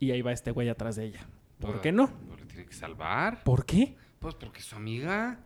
[0.00, 1.20] Y ahí va este güey atrás de ella.
[1.60, 2.08] ¿por qué no?
[2.38, 3.42] le tiene que salvar.
[3.44, 3.96] ¿Por qué?
[4.18, 5.40] Pues porque es su amiga.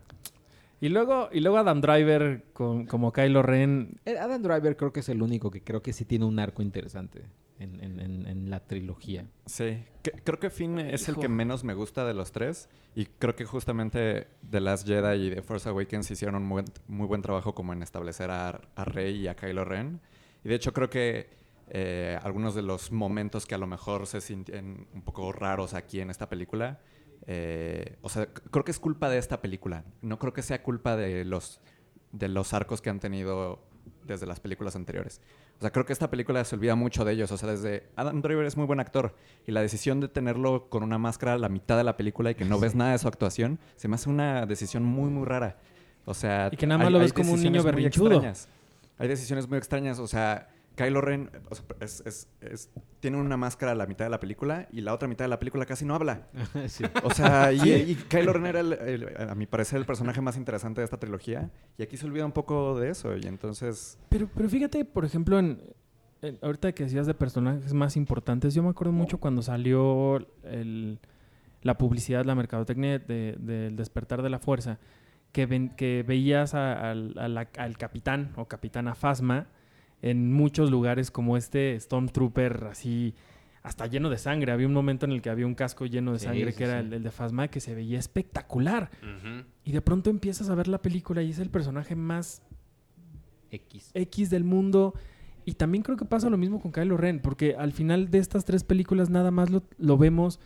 [0.81, 3.99] Y luego, y luego Adam Driver con, como Kylo Ren.
[4.05, 6.61] Eh, Adam Driver creo que es el único que creo que sí tiene un arco
[6.61, 7.23] interesante
[7.59, 9.25] en, en- en- en la trilogía.
[9.47, 12.69] Sí, que- creo que Finn es el que menos me gusta de los tres.
[12.95, 17.07] Y creo que justamente The Last Jedi y The Force Awakens hicieron un muy, muy
[17.07, 20.01] buen trabajo como en establecer a, a Rey y a Kylo Ren.
[20.45, 21.31] Y de hecho creo que
[21.69, 26.01] eh, algunos de los momentos que a lo mejor se sienten un poco raros aquí
[26.01, 26.81] en esta película,
[27.27, 29.85] eh, o sea, creo que es culpa de esta película.
[30.03, 31.61] No creo que sea culpa de los,
[32.13, 33.61] de los arcos que han tenido
[34.05, 35.21] desde las películas anteriores.
[35.59, 37.33] O sea, creo que esta película se olvida mucho de ellos.
[37.33, 39.15] O sea, desde Adam Driver es muy buen actor.
[39.47, 42.35] Y la decisión de tenerlo con una máscara a la mitad de la película y
[42.35, 45.57] que no ves nada de su actuación, se me hace una decisión muy, muy rara.
[46.05, 46.51] O sea...
[46.53, 48.23] Y que nada más lo ves como un niño berrinchudo.
[48.99, 49.99] Hay decisiones muy extrañas.
[49.99, 54.05] O sea, Kylo Ren o sea, es- es- es- tiene una máscara a la mitad
[54.05, 56.29] de la película y la otra mitad de la película casi no habla.
[56.69, 56.85] Sí.
[57.03, 60.37] O sea, y, y Kylo Ren era, el- el- a mi parecer, el personaje más
[60.37, 61.51] interesante de esta trilogía.
[61.79, 63.17] Y aquí se olvida un poco de eso.
[63.17, 63.99] Y entonces...
[64.11, 65.61] Pero, pero fíjate, por ejemplo, en,
[66.23, 70.99] en- ahorita que decías de personajes más importantes, yo me acuerdo mucho cuando salió el-
[71.63, 74.79] la publicidad, la mercadotecnia de- del despertar de la fuerza,
[75.33, 79.47] que, ven- que veías a- al, a la- al capitán o capitana Fasma
[80.03, 83.15] en muchos lugares como este Stormtrooper así
[83.63, 84.53] hasta lleno de sangre.
[84.53, 86.65] Había un momento en el que había un casco lleno de Sí, sangre sí, que
[86.65, 86.87] era sí.
[86.87, 88.91] el, el de Fasma que se veía espectacular.
[89.65, 92.43] Y de pronto empiezas a ver la película y es el personaje más
[93.51, 93.91] X.
[93.95, 94.95] X del mundo.
[95.45, 98.45] Y también creo que pasa lo mismo con Kylo Ren, porque al final de estas
[98.45, 100.41] tres películas nada más lo, lo vemos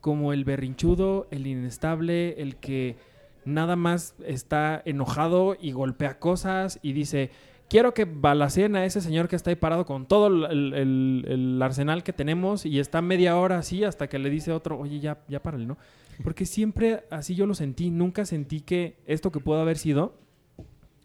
[0.00, 2.96] como el berrinchudo, el inestable, el que
[3.44, 7.30] nada más está enojado y golpea cosas y dice,
[7.68, 12.12] quiero que balaceen a ese señor que está ahí parado con todo el, arsenal que
[12.12, 15.66] tenemos y está media hora así hasta que le dice otro, oye, ya, ya párale,
[15.66, 15.76] ¿no?
[16.24, 20.14] Porque siempre así yo lo sentí, nunca sentí que esto que pudo haber sido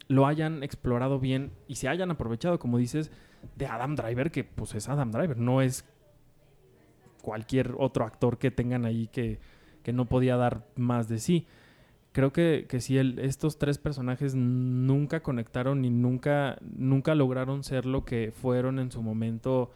[0.07, 3.11] lo hayan explorado bien y se hayan aprovechado, como dices,
[3.55, 5.85] de Adam Driver, que pues es Adam Driver, no es
[7.21, 9.39] cualquier otro actor que tengan ahí que,
[9.81, 11.47] que no podía dar más de sí.
[12.13, 17.85] Creo que, que sí, el- estos tres personajes nunca conectaron y nunca, nunca lograron ser
[17.85, 19.71] lo que fueron en su momento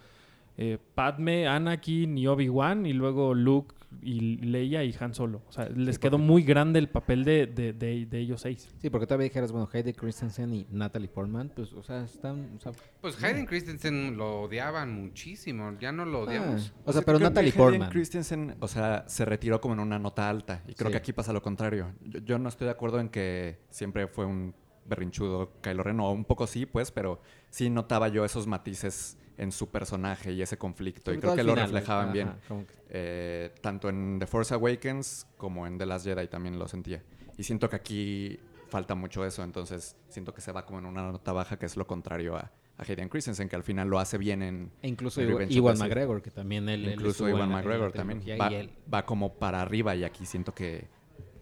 [0.59, 5.41] eh, Padme, Anakin y Obi-Wan y luego Luke y Leia y Han Solo.
[5.47, 8.69] O sea, les Sí, quedó muy grande el papel de, de- de- de ellos seis.
[8.81, 12.49] Sí, porque todavía dijeras, bueno, Heidi Christensen y Natalie Portman, pues, o sea, están...
[12.57, 15.75] O sea, Pues Hayden Christensen lo odiaban muchísimo.
[15.79, 16.73] Ya no lo odiamos.
[16.77, 17.89] Ah, o sea, pero creo que Natalie Hayden Portman.
[17.89, 20.63] Christensen, o sea, se retiró como en una nota alta.
[20.67, 20.91] Y creo Sí.
[20.93, 21.93] que aquí pasa lo contrario.
[22.03, 24.53] Yo, yo no estoy de acuerdo en que siempre fue un
[24.85, 25.99] berrinchudo Kylo Ren.
[25.99, 30.41] O un poco sí, pues, pero sí notaba yo esos matices en su personaje y
[30.41, 31.11] ese conflicto.
[31.11, 32.27] sobre y creo que al lo final, reflejaban ajá, bien.
[32.65, 37.03] que- Eh, tanto en The Force Awakens como en The Last Jedi también lo sentía.
[37.37, 39.43] Y siento que aquí falta mucho eso.
[39.43, 42.51] Entonces siento que se va como en una nota baja, que es lo contrario a,
[42.77, 44.71] a Hayden Christensen, que al final lo hace bien en...
[44.81, 45.77] E incluso en Iwan.
[45.77, 46.85] McGregor, que también él...
[46.91, 48.21] Incluso Iwan McGregor también.
[48.41, 50.87] Va, y él- va como para arriba y aquí siento que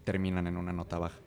[0.04, 1.18] terminan en una nota baja.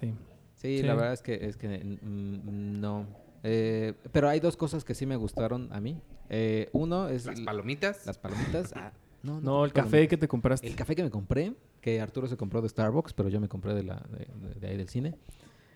[0.00, 0.14] Sí.
[0.56, 0.82] Sí, Sí.
[0.82, 3.06] la verdad es que, es que mm, no.
[3.42, 6.00] Eh, pero hay dos cosas que sí me gustaron a mí.
[6.30, 8.04] Eh, uno es Las palomitas.
[8.06, 8.72] las palomitas.
[8.76, 10.10] Ah, no, No, el café palomitas.
[10.10, 10.66] que te compraste.
[10.66, 13.74] El café que me compré, que Arturo se compró de Starbucks, pero yo me compré
[13.74, 15.14] de, la, de, de- de ahí del cine.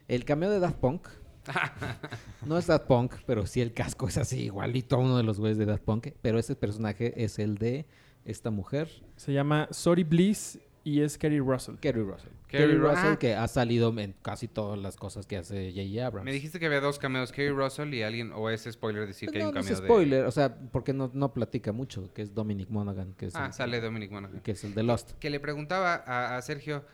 [0.09, 1.09] El cameo de Daft Punk.
[2.47, 5.39] no es Daft Punk, pero sí el casco es así, igualito a uno de los
[5.41, 6.09] güeyes de Daft Punk.
[6.23, 7.87] Pero ese personaje es el de
[8.25, 11.77] esta mujer, Se llama Sorry Bliss y es Kerry Russell.
[11.77, 12.31] Kerry Russell.
[12.49, 13.19] Kerry Kerry Ru- Russell, ah.
[13.19, 16.07] que ha salido en casi todas las cosas que hace J.J.
[16.07, 16.25] Abrams.
[16.25, 19.39] Me dijiste que había dos cameos, Kerry Russell y alguien, o es spoiler decir que
[19.39, 22.35] hay un no es cameo spoiler, o sea, porque no, no platica mucho, que es
[22.35, 23.37] Dominic Monaghan, que es.
[23.37, 24.41] Ah, el, sale Dominic Monaghan.
[24.41, 25.13] que es el de Lost.
[25.19, 26.85] Que le preguntaba a, a Sergio,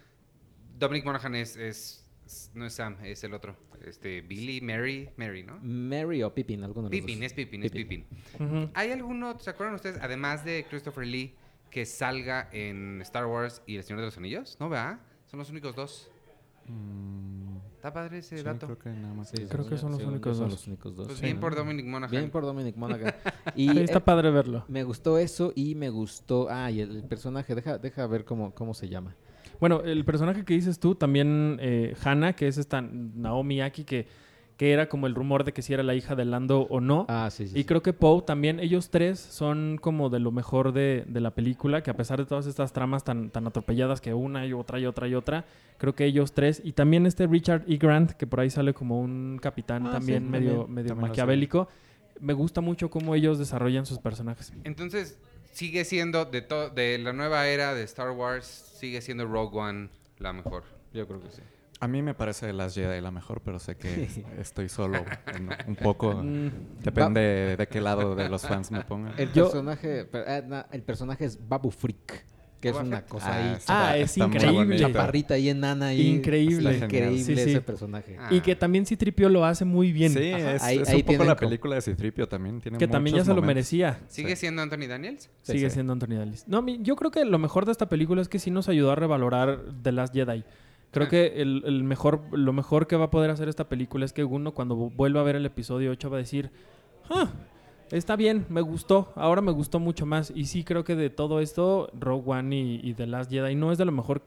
[0.79, 2.05] Dominic Monaghan es,
[2.55, 3.57] no es Sam, es el otro.
[3.85, 5.59] Este, Billy, Mary, Mary, ¿no?
[5.62, 7.27] Mary o Pippin, alguno de los Pippin, dos.
[7.27, 8.05] es Pippin, es Pippin.
[8.74, 11.35] ¿Hay alguno, se acuerdan ustedes, además de Christopher Lee,
[11.70, 14.57] que salga en Star Wars y El Señor de los Anillos?
[14.61, 15.00] ¿No, vea?
[15.26, 16.11] Son los únicos dos.
[17.76, 18.66] Está padre ese Sí, dato.
[18.66, 19.28] creo que nada más.
[19.31, 19.70] Sí, es Creo eso.
[19.70, 20.59] que son los únicos son dos.
[20.59, 21.07] los únicos dos.
[21.07, 21.40] Pues sí, bien ¿no?
[21.40, 22.11] por Dominic Monaghan.
[22.11, 23.14] Bien por Dominic Monaghan.
[23.57, 24.64] y Sí, está eh, padre verlo.
[24.68, 26.48] me gustó eso y me gustó...
[26.50, 29.14] Ah, y el, el personaje, deja, deja ver cómo, cómo se llama.
[29.61, 34.07] Bueno, el personaje que dices tú, también eh, Hannah, que es esta Naomi Aki, que,
[34.59, 37.07] que era como el rumor de que si era la hija de Lando o no.
[37.09, 37.55] Ah, sí, sí.
[37.55, 37.64] Y sí.
[37.64, 41.85] creo que Poe también, ellos tres son como de lo mejor de, de la película,
[41.85, 44.87] que a pesar de todas estas tramas tan, tan atropelladas que una y otra y
[44.87, 45.44] otra y otra,
[45.79, 47.77] creo que ellos tres, y también este Richard E.
[47.77, 51.09] Grant, que por ahí sale como un capitán Ah, también sí, medio, también, medio también
[51.09, 51.68] maquiavélico,
[52.18, 54.53] me gusta mucho cómo ellos desarrollan sus personajes.
[54.64, 55.21] Entonces,
[55.53, 56.44] sigue siendo de,
[56.75, 58.44] de la nueva era de Star Wars,
[58.77, 60.64] sigue siendo Rogue One la mejor.
[60.92, 61.42] Yo creo que sí.
[61.80, 64.08] A mí me parece Last Jedi la mejor, pero sé que
[64.40, 64.98] estoy solo
[65.34, 66.12] en- un poco.
[66.24, 66.50] Mm,
[66.82, 69.14] Depende de qué lado de los fans me pongan.
[69.16, 72.24] El Yo- personaje, per- eh, na- el personaje es Babu Freak,
[72.60, 73.58] que es una cosa Ah, ahí.
[73.68, 74.76] Ah, es increíble.
[74.76, 76.08] Chaparrita ahí enana ahí.
[76.08, 76.76] Increíble.
[76.78, 77.40] Increíble Sí, sí.
[77.50, 78.16] ese personaje.
[78.18, 78.26] Ah.
[78.32, 80.12] Y que también Citripio lo hace muy bien.
[80.12, 82.60] Sí, Ajá, es, ahí- es ahí un poco la película de Citripio también.
[82.60, 84.00] Tiene Que también ya se lo merecía.
[84.08, 84.40] ¿Sigue Sí.
[84.40, 85.30] siendo Anthony Daniels?
[85.42, 85.74] Sí, Sigue sí.
[85.74, 86.48] siendo Anthony Daniels.
[86.48, 88.90] No, mi- yo creo que lo mejor de esta película es que sí nos ayudó
[88.90, 90.42] a revalorar The Last Jedi.
[90.90, 91.11] Creo Ah.
[91.11, 94.24] que el, el mejor, lo mejor que va a poder hacer esta película es que
[94.24, 96.51] uno cuando vu- vuelva a ver el episodio 8 va a decir,
[97.11, 97.31] ah,
[97.90, 100.33] está bien, me gustó, ahora me gustó mucho más.
[100.35, 103.70] Y sí creo que de todo esto, Rogue One y, y The Last Jedi no
[103.70, 104.22] es de lo mejor,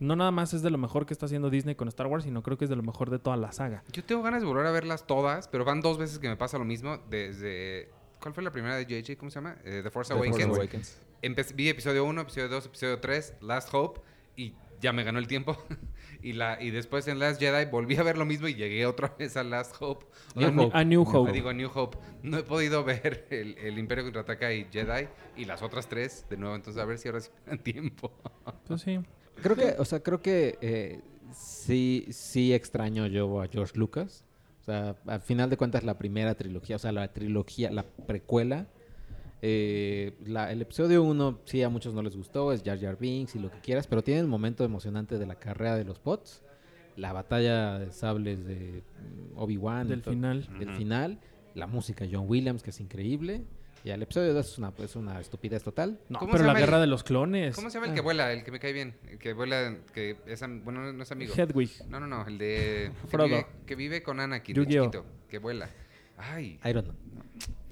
[0.00, 2.42] no nada más es de lo mejor que está haciendo Disney con Star Wars, sino
[2.42, 3.82] creo que es de lo mejor de toda la saga.
[3.92, 6.56] Yo tengo ganas de volver a verlas todas, pero van dos veces que me pasa
[6.58, 6.98] lo mismo.
[7.10, 7.90] Desde.
[8.20, 9.16] ¿Cuál fue la primera de JJ?
[9.18, 9.56] ¿Cómo se llama?
[9.64, 10.58] Eh, The Force The Force Awakens.
[10.58, 11.00] Awakens.
[11.22, 14.00] Empe- vi episodio 1, episodio 2, episodio 3, Last Hope,
[14.36, 15.56] y ya me ganó el tiempo.
[16.22, 19.14] y, la, y después en Last Jedi volví a ver lo mismo y llegué otra
[19.18, 20.06] vez a Last Hope.
[20.36, 21.30] Sea, A, New- no- a New Hope.
[21.30, 21.98] Ah, digo, a New Hope.
[22.22, 26.36] No he podido ver el, el Imperio Contraataca y Jedi y las otras tres de
[26.36, 26.54] nuevo.
[26.54, 28.12] Entonces, a ver si ahora sí me dan tiempo.
[28.68, 29.00] Pues sí.
[29.42, 31.00] Creo que, o sea, creo que eh,
[31.34, 34.24] sí, sí extraño yo a George Lucas.
[34.60, 38.66] O sea, al final de cuentas la primera trilogía, o sea, la trilogía, la precuela,
[39.46, 43.34] eh, la- el episodio 1 sí a muchos no les gustó, es Jar Jar Binks
[43.34, 46.42] y lo que quieras, pero tiene el momento emocionante de la carrera de los bots,
[46.96, 48.82] la batalla de sables de
[49.34, 49.88] mm, Obi-Wan.
[49.88, 50.48] Del final.
[50.58, 51.18] Del final,
[51.54, 53.44] la música de John Williams, que es increíble.
[53.84, 56.00] Y el episodio 2 es una, es una estupidez total.
[56.08, 57.54] No, ¿Cómo pero se la llama el- guerra de los clones.
[57.54, 58.32] ¿Cómo se llama el Ah, que vuela?
[58.32, 58.94] El que me cae bien.
[59.10, 61.34] El que vuela, que es, bueno, no es amigo.
[61.36, 61.70] Hedwig.
[61.90, 62.90] No, no, no, el de...
[63.02, 63.26] Que Frodo.
[63.26, 64.84] vive, que vive con Anakin, Yu-Gi-Oh.
[64.84, 65.04] chiquito.
[65.28, 65.68] Que vuela.
[66.16, 66.96] Ay, Iron Man.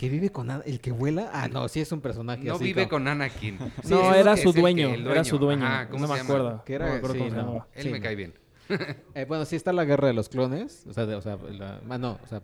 [0.02, 1.30] ¿Que vive con nada- el que vuela?
[1.32, 3.56] Ah, no, sí es un personaje no así vive como- con Anakin.
[3.88, 5.64] no, era su que- dueño, Era su dueño.
[5.64, 6.28] Ajá, ¿cómo no me llama?
[6.28, 6.64] acuerdo.
[6.64, 7.42] Que era- no me acuerdo sí, cómo se no.
[7.42, 7.68] llamaba.
[7.72, 8.02] Él Sí, me no.
[8.02, 8.34] cae bien.
[9.14, 10.84] Eh, bueno, sí está la guerra de los clones.
[10.88, 12.42] O sea, de- o sea, la- ah, no, o sea,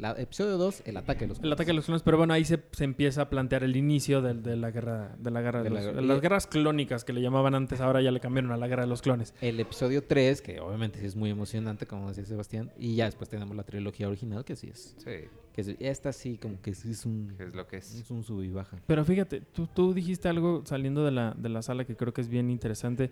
[0.00, 1.54] la, episodio 2, el ataque de los El clones.
[1.56, 4.42] ataque de los clones, pero bueno, ahí se, se empieza a plantear el inicio del-
[4.42, 7.12] de, la guerra de la guerra de, De la los- de las guerras clónicas que
[7.12, 9.34] le llamaban antes, ahora ya le cambiaron a la guerra de los clones.
[9.40, 12.70] El episodio 3, que obviamente sí es muy emocionante, como decía Sebastián.
[12.78, 14.94] Y ya después tenemos la trilogía original, que sí es.
[14.98, 17.94] Sí, Que es- esta sí, como que sí es un, es lo que es.
[17.94, 18.78] es un sub y baja.
[18.86, 22.20] Pero fíjate, tú, tú dijiste algo saliendo de la, de la sala que creo que
[22.20, 23.10] es bien interesante.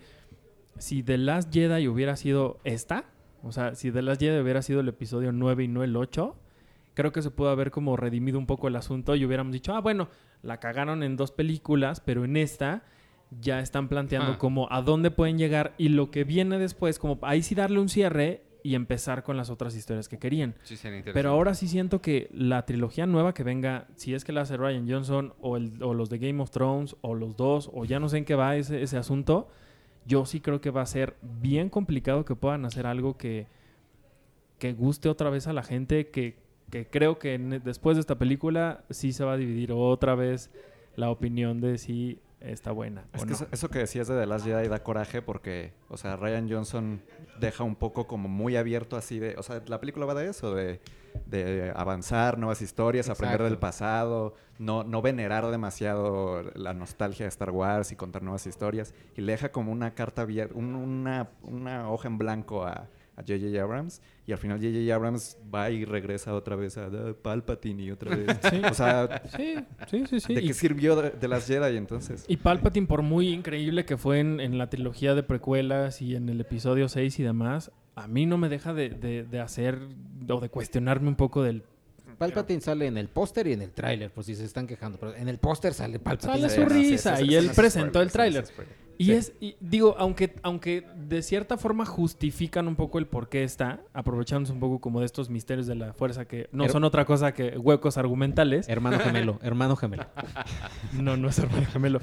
[0.79, 3.05] Si The Last Jedi hubiera sido esta,
[3.42, 6.37] o sea, si The Last Jedi hubiera sido el episodio 9 y no el 8,
[6.98, 9.80] creo que se pudo haber como redimido un poco el asunto y hubiéramos dicho, ah,
[9.80, 10.08] bueno,
[10.42, 12.82] la cagaron en dos películas, pero en esta
[13.40, 14.38] ya están planteando Ah.
[14.38, 17.88] como a dónde pueden llegar y lo que viene después, como ahí sí darle un
[17.88, 20.56] cierre y empezar con las otras historias que querían.
[20.64, 20.76] Sí.
[21.14, 24.56] Pero ahora sí siento que la trilogía nueva que venga, si es que la hace
[24.56, 28.00] Ryan Johnson o, el- o los de Game of Thrones o los dos, o ya
[28.00, 29.46] no sé en qué va ese, ese asunto,
[30.04, 33.46] yo sí creo que va a ser bien complicado que puedan hacer algo que,
[34.58, 38.85] que guste otra vez a la gente, que, que creo que después de esta película
[38.90, 40.50] sí se va a dividir otra vez
[40.96, 43.37] la opinión de si está buena Es o que no.
[43.37, 47.00] eso, eso que decías de The Last Jedi da coraje porque, o sea, Ryan Johnson
[47.40, 50.54] deja un poco como muy abierto así de, o sea, la película va de eso,
[50.54, 50.81] de,
[51.26, 57.50] de avanzar, nuevas historias, aprender del pasado, no, no venerar demasiado la nostalgia de Star
[57.50, 58.94] Wars y contar nuevas historias.
[59.16, 63.22] Y le deja como una carta abierta, un- una, una hoja en blanco a a
[63.22, 63.61] J.J.
[63.61, 64.94] Abrams y al final J.J.
[64.94, 68.26] Abrams va y regresa otra vez a "Ah, Palpatine y otra vez.
[68.50, 68.62] Sí.
[68.70, 69.54] O sea, Sí,
[69.90, 70.35] sí, sí, sí.
[70.35, 72.24] ¿de qué sirvió de, de las Jedi entonces?
[72.28, 76.28] Y Palpatine, por muy increíble que fue en, en la trilogía de precuelas y en
[76.28, 79.81] el episodio 6 y demás, a mí no me deja de, de- de hacer
[80.28, 81.64] o de cuestionarme un poco del...
[82.18, 84.98] Palpatine sale en el póster y en el tráiler, por si se están quejando.
[84.98, 86.48] Pero en el póster sale Palpatine.
[86.48, 88.44] Sale su sí, risa y él presentó el tráiler.
[89.00, 89.12] Y Sí.
[89.12, 93.80] es, y digo, aunque, aunque de cierta forma justifican un poco el por qué está,
[93.94, 97.32] aprovechándose un poco como de estos misterios de la fuerza que no son otra cosa
[97.32, 98.68] que huecos argumentales.
[98.68, 100.06] Hermano gemelo, hermano gemelo.
[101.00, 102.00] No, no es hermano gemelo.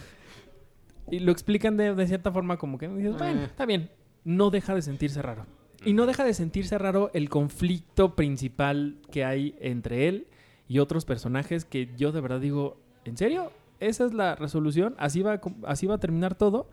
[1.12, 3.46] Y lo explican de, de cierta forma como que dices, bueno, Eh.
[3.46, 3.90] está bien.
[4.24, 5.46] No deja de sentirse raro.
[5.84, 10.28] Y no deja de sentirse raro el conflicto principal que hay entre él
[10.68, 13.52] y otros personajes que yo de verdad digo, ¿en serio?
[13.80, 14.96] ¿Esa es la resolución?
[14.98, 16.68] ¿Así va, así va a terminar todo?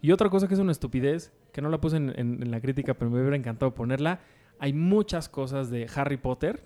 [0.00, 2.60] Y otra cosa que es una estupidez, que no la puse en, en- en la
[2.60, 4.20] crítica, pero me hubiera encantado ponerla.
[4.58, 6.62] Hay muchas cosas de Harry Potter,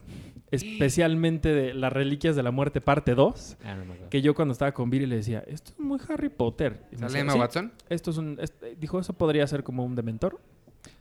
[0.51, 4.73] especialmente de las Reliquias de la Muerte parte 2, Ah, no que yo cuando estaba
[4.73, 6.83] con Viri le decía, esto es muy Harry Potter.
[6.93, 7.73] Y ¿Sale decía, Emma "Sí, Watson?
[7.89, 8.39] esto es un...
[8.41, 10.41] es- dijo, eso podría ser como un dementor.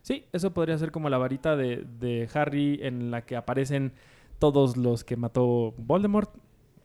[0.01, 3.93] Sí, eso podría ser como la varita de, de Harry en la que aparecen
[4.39, 6.29] todos los que mató Voldemort.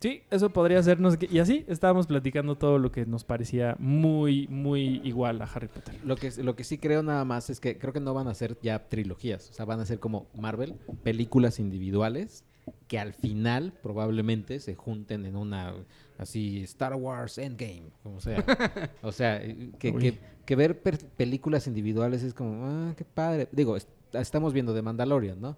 [0.01, 1.29] Sí, eso podría ser, no sé qué.
[1.31, 5.95] Y así estábamos platicando todo lo que nos parecía muy, muy igual a Harry Potter.
[6.05, 8.35] Lo que, lo que sí creo nada más es que creo que no van a
[8.35, 9.51] ser ya trilogías.
[9.51, 12.45] O sea, van a ser como Marvel, películas individuales
[12.89, 15.75] que al final probablemente se junten en una
[16.19, 18.43] así Star Wars Endgame, como sea.
[19.03, 23.49] O sea, eh, que, que- que ver películas individuales es como, ah, qué padre.
[23.53, 25.57] Digo, est- estamos viendo de Mandalorian, ¿no?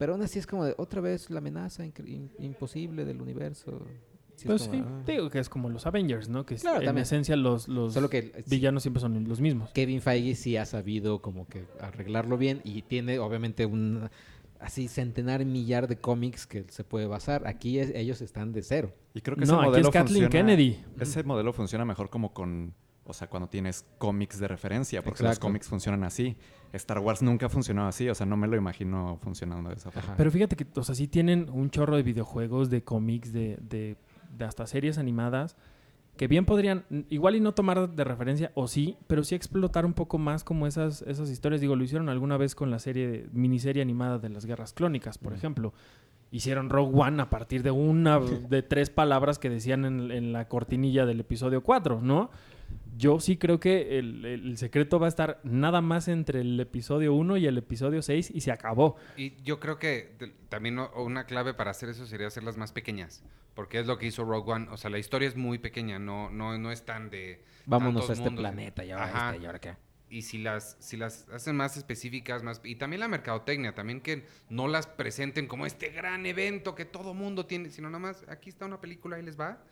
[0.00, 3.86] Pero aún así es como de, otra vez la amenaza in- imposible del universo.
[4.34, 5.02] Sí Pues como, sí, ah.
[5.06, 6.46] digo que es como los Avengers, ¿no?
[6.46, 7.02] Que Claro, en también.
[7.02, 9.68] esencia los, los Solo que sí, villanos siempre son los mismos.
[9.72, 14.08] Kevin Feige sí ha sabido como que arreglarlo bien y tiene obviamente un
[14.58, 17.46] así centenar millar de cómics que se puede basar.
[17.46, 18.94] Aquí es- ellos están de cero.
[19.12, 20.80] Y creo que No, ese aquí modelo es Kathleen funciona- Kennedy.
[20.98, 22.72] Ese modelo funciona mejor como con,
[23.10, 26.36] o sea, cuando tienes cómics de referencia, porque los cómics funcionan así.
[26.72, 29.90] Star Wars nunca ha funcionado así, o sea, no me lo imagino funcionando de esa
[29.90, 30.08] forma.
[30.10, 30.16] Ajá.
[30.16, 33.96] Pero fíjate que, o sea, sí tienen un chorro de videojuegos, de cómics, de, de,
[34.38, 35.56] de hasta series animadas,
[36.16, 39.94] que bien podrían, igual y no tomar de referencia, o sí, pero sí explotar un
[39.94, 41.60] poco más como esas, esas historias.
[41.60, 45.18] Digo, lo hicieron alguna vez con la serie, de- miniserie animada de las Guerras Clónicas,
[45.18, 45.72] por ejemplo.
[46.32, 50.46] Hicieron Rogue One a partir de una, de tres palabras que decían en, en la
[50.46, 52.30] cortinilla del episodio 4, ¿no?
[52.96, 57.14] Yo sí creo que el, el secreto va a estar nada más entre el episodio
[57.14, 58.96] 1 y el episodio 6 y se acabó.
[59.16, 63.22] Y yo creo que también una clave para hacer eso sería hacerlas más pequeñas.
[63.54, 64.68] Porque es lo que hizo Rogue One.
[64.70, 67.42] O sea, la historia es muy pequeña, no, no, no es tan de.
[67.66, 68.42] Vámonos a este mundos.
[68.42, 69.30] planeta y ahora Ajá.
[69.30, 69.74] este y ahora qué.
[70.08, 72.60] Y si las, si las hacen más específicas, más.
[72.64, 77.14] Y también la mercadotecnia, también que no las presenten como este gran evento que todo
[77.14, 79.62] mundo tiene, sino nada más, aquí está una película y les va.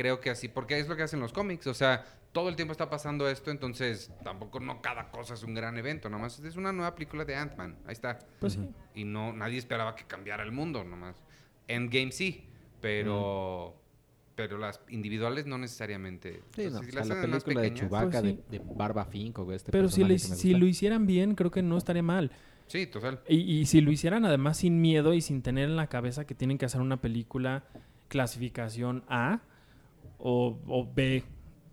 [0.00, 1.66] Creo que así, porque es lo que hacen los cómics.
[1.66, 5.52] O sea, todo el tiempo está pasando esto, entonces tampoco no cada cosa es un
[5.52, 6.08] gran evento.
[6.08, 7.76] Nomás es una nueva película de Ant-Man.
[7.86, 8.18] Ahí está.
[8.38, 8.66] Pues sí.
[8.94, 11.22] Y no, nadie esperaba que cambiara el mundo, nomás.
[11.68, 12.46] Endgame sí,
[12.80, 13.76] pero.
[14.36, 16.40] Pero las individuales no necesariamente.
[16.56, 18.40] Sí, Entonces, no, si o sea, las la película de Chewbacca Pues sí.
[18.48, 21.76] de, de Barba Fink o este Pero si, le- lo hicieran bien, creo que no
[21.76, 22.30] estaría mal.
[22.68, 23.20] Sí, total.
[23.28, 26.34] Y, y si lo hicieran además sin miedo y sin tener en la cabeza que
[26.34, 27.64] tienen que hacer una película
[28.08, 29.40] clasificación A
[30.20, 31.22] o, o B,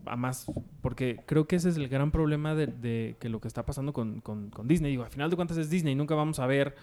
[0.06, 0.46] a más,
[0.82, 3.94] porque creo que ese es el gran problema de, de que lo que está pasando
[3.94, 4.92] con, con- con Disney.
[4.92, 6.76] Digo, al final de cuentas es Disney, nunca vamos a ver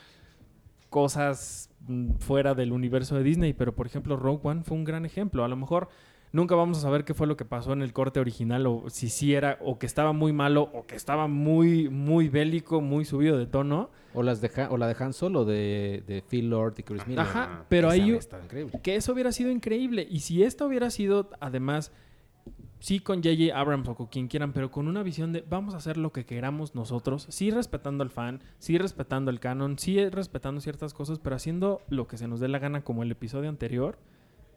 [0.91, 5.05] cosas mm, fuera del universo de Disney, pero por ejemplo Rogue One fue un gran
[5.05, 5.45] ejemplo.
[5.45, 5.89] A lo mejor
[6.35, 9.09] nunca vamos a saber qué fue lo que pasó en el corte original o si
[9.09, 13.39] sí era o que estaba muy malo o que estaba muy muy bélico, muy subido
[13.39, 13.89] de tono.
[14.13, 17.07] O, las de Han- o la de Han Solo de, de Phil Lord y Chris
[17.07, 17.21] Miller.
[17.21, 18.19] Ajá, pero ahí
[18.83, 21.91] que eso hubiera sido increíble y si esta hubiera sido además
[22.81, 23.59] sí con J.J.
[23.59, 26.27] Abrams o con quien quieran, pero con una visión de vamos a hacer lo que
[26.27, 31.35] queramos nosotros, sí respetando al fan, sí respetando el canon, sí respetando ciertas cosas, pero
[31.37, 33.99] haciendo lo que se nos dé la gana como el episodio anterior,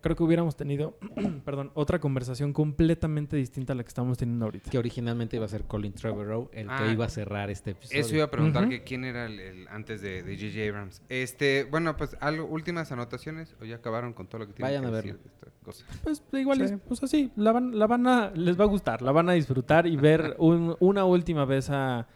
[0.01, 0.97] creo que hubiéramos tenido,
[1.45, 4.69] perdón, otra conversación completamente distinta a la que estamos teniendo ahorita.
[4.69, 8.01] Que originalmente iba a ser Colin Trevorrow el Ah, que iba a cerrar este episodio.
[8.01, 10.69] Eso iba a preguntar que quién era el, el antes de J.J.
[10.69, 11.01] Abrams.
[11.10, 14.83] Este, bueno, pues algo, últimas anotaciones o ya acabaron con todo lo que tienen Vayan
[14.83, 15.23] que a decir verlo.
[15.23, 15.86] de esta cosa.
[16.03, 16.63] Pues igual, Sí.
[16.65, 19.33] es- pues así, la van, la van a, les va a gustar, la van a
[19.33, 22.07] disfrutar y ver un- una última vez a,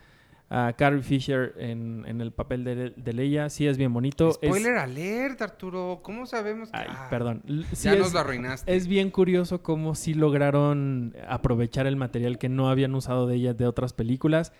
[0.53, 3.49] a Carrie Fisher en, en el papel de, de Leia.
[3.49, 4.27] Sí es bien bonito.
[4.29, 6.01] Es- Spoiler alert, Arturo.
[6.03, 7.41] ¿Cómo sabemos que ay, Ah, perdón.
[7.71, 8.75] Sí ya es, nos lo arruinaste.
[8.75, 13.53] es bien curioso cómo sí lograron aprovechar el material que no habían usado de ella
[13.53, 14.51] de otras películas.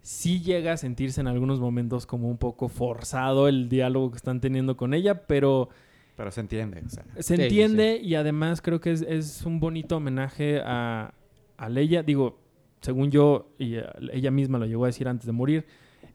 [0.00, 4.40] Sí llega a sentirse en algunos momentos como un poco forzado el diálogo que están
[4.40, 5.68] teniendo con ella, pero...
[6.16, 7.04] Pero se entiende, o sea.
[7.16, 11.12] Se Sí, sí, entiende y además creo que es, es un bonito homenaje a,
[11.56, 12.02] a Leia.
[12.02, 12.38] Digo,
[12.84, 15.66] según yo, y eh, ella misma lo llegó a decir antes de morir,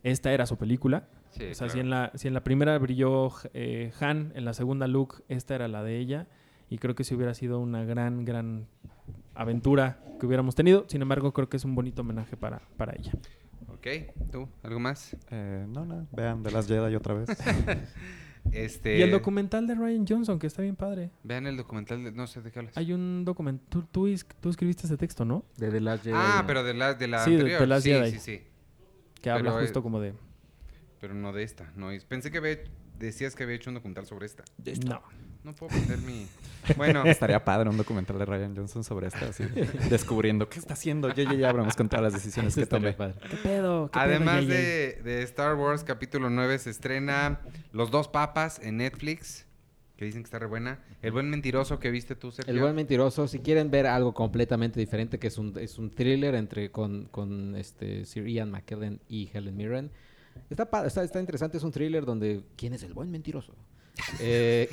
[0.03, 1.07] esta era su película.
[1.31, 1.73] Sí, o sea, claro.
[1.73, 5.55] si, en la, si en la primera brilló eh, Han, en la segunda Luke, esta
[5.55, 6.27] era la de ella.
[6.69, 8.67] Y creo que si hubiera sido una gran, gran
[9.33, 10.85] aventura que hubiéramos tenido.
[10.87, 13.11] Sin embargo, creo que es un bonito homenaje para, para ella.
[13.67, 13.87] Ok,
[14.31, 14.47] ¿tú?
[14.61, 15.17] ¿Algo más?
[15.31, 17.29] Eh, no, no, vean The Last Jedi otra vez.
[18.51, 21.11] Este, Y el documental de Ryan Johnson, que está bien padre.
[21.23, 22.77] Vean el documental, de, no sé de qué hablas.
[22.77, 23.65] Hay un documental...
[23.69, 25.45] Tú, tú, es- tú escribiste ese texto, ¿no?
[25.57, 26.15] De The Last Jedi.
[26.17, 27.59] ah, pero de la, de la Sí, de- anterior.
[27.61, 28.11] de Last sí, Jedi.
[28.11, 28.41] sí, sí.
[29.21, 30.13] Que habla Pero, justo eh, como de...
[30.99, 31.71] Pero no de esta.
[31.75, 32.59] No, es- pensé que había-
[32.97, 34.43] decías que había hecho un documental sobre esta.
[34.85, 35.01] No.
[35.43, 36.25] No puedo prender mi...
[36.77, 39.43] Bueno, Estaría padre un documental de Ryan Johnson sobre esto, así,
[39.89, 41.49] descubriendo qué está haciendo J.J.
[41.49, 42.93] Abrams con todas las decisiones Eso que tome.
[42.93, 43.15] padre.
[43.29, 43.89] ¿Qué pedo?
[43.89, 47.39] ¿Qué pedo, además de, de Star Wars capítulo 9 se estrena
[47.71, 49.47] Los dos papas en Netflix,
[49.97, 50.79] que dicen que está re buena.
[51.01, 52.53] El buen mentiroso que viste tú, Sergio.
[52.53, 56.35] El buen mentiroso, si quieren ver algo completamente diferente, que es un, es un thriller
[56.35, 59.91] entre con, con este Sir Ian McKellen y Helen Mirren.
[60.49, 63.55] Está, está, está interesante, es un thriller donde ¿quién es el buen mentiroso?
[64.19, 64.69] Eh,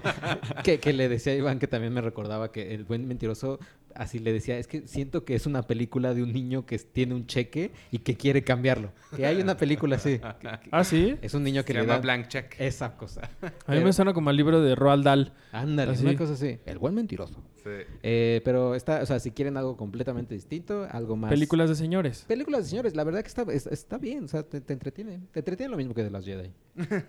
[0.64, 3.58] que, que le decía a Iván que también me recordaba que el buen mentiroso
[3.96, 7.14] así le decía, es que siento que es una película de un niño que tiene
[7.14, 8.92] un cheque y que quiere cambiarlo.
[9.14, 10.18] Que hay una película así.
[10.18, 11.16] que- que- Ah, sí.
[11.22, 12.54] es un niño que Se le llama da Blank Check.
[12.58, 13.30] esa cosa.
[13.66, 15.32] A mí me suena como al libro de Roald Dahl.
[15.52, 16.04] Ándale, Así.
[16.04, 16.58] una cosa así.
[16.66, 17.42] El buen mentiroso.
[17.64, 17.70] Sí.
[18.02, 21.30] Eh, pero está, o sea, si quieren algo completamente distinto, algo más.
[21.30, 22.24] Películas de señores.
[22.28, 25.20] Películas de señores, la verdad que está, es- está bien, o sea, te, te entretiene.
[25.32, 26.50] Te entretiene lo mismo que de las Jedi.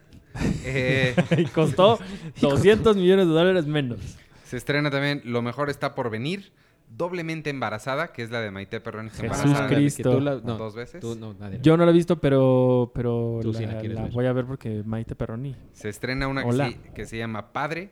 [0.66, 2.00] Eh, y costó
[2.42, 4.00] 200 millones de dólares menos.
[4.46, 6.52] se estrena también Lo mejor está por venir.
[6.98, 9.10] Doblemente embarazada, que es la de Maite Perroni.
[9.10, 10.12] está Jesús embarazada Cristo.
[10.14, 11.00] Tú la- no, dos veces.
[11.00, 11.60] tú no, nadie.
[11.62, 14.12] Yo no la he visto, pero, pero Tú la, sí la quieres ver.
[14.12, 15.56] voy a ver porque Maite Perroni.
[15.74, 17.92] Se estrena una que, sí- que se llama Padre.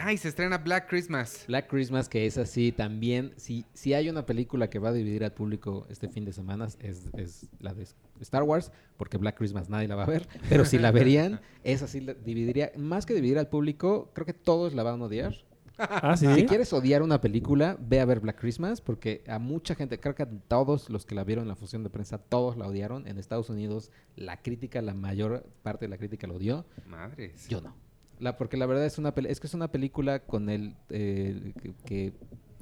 [0.00, 1.44] Ay, se estrena Black Christmas.
[1.48, 3.32] Black Christmas, que es así también.
[3.36, 6.66] Si, si hay una película que va a dividir al público este fin de semana,
[6.80, 7.86] es, es la de
[8.20, 10.28] Star Wars, porque Black Christmas nadie la va a ver.
[10.48, 12.70] Pero si la verían, es así, la dividiría.
[12.76, 15.34] Más que dividir al público, creo que todos la van a odiar.
[15.80, 16.26] Ah, sí.
[16.34, 20.14] Si quieres odiar una película, ve a ver Black Christmas, porque a mucha gente, creo
[20.14, 23.06] que a todos los que la vieron en la función de prensa, todos la odiaron.
[23.06, 26.66] En Estados Unidos, la crítica, la mayor parte de la crítica la odió.
[26.86, 27.48] Madres.
[27.48, 27.74] Yo no.
[28.18, 31.72] La, porque la verdad es una es que es una película con el eh, que,
[31.86, 32.12] que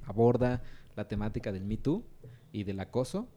[0.06, 0.62] aborda
[0.94, 2.04] la temática del Me Too
[2.52, 3.28] y del acoso.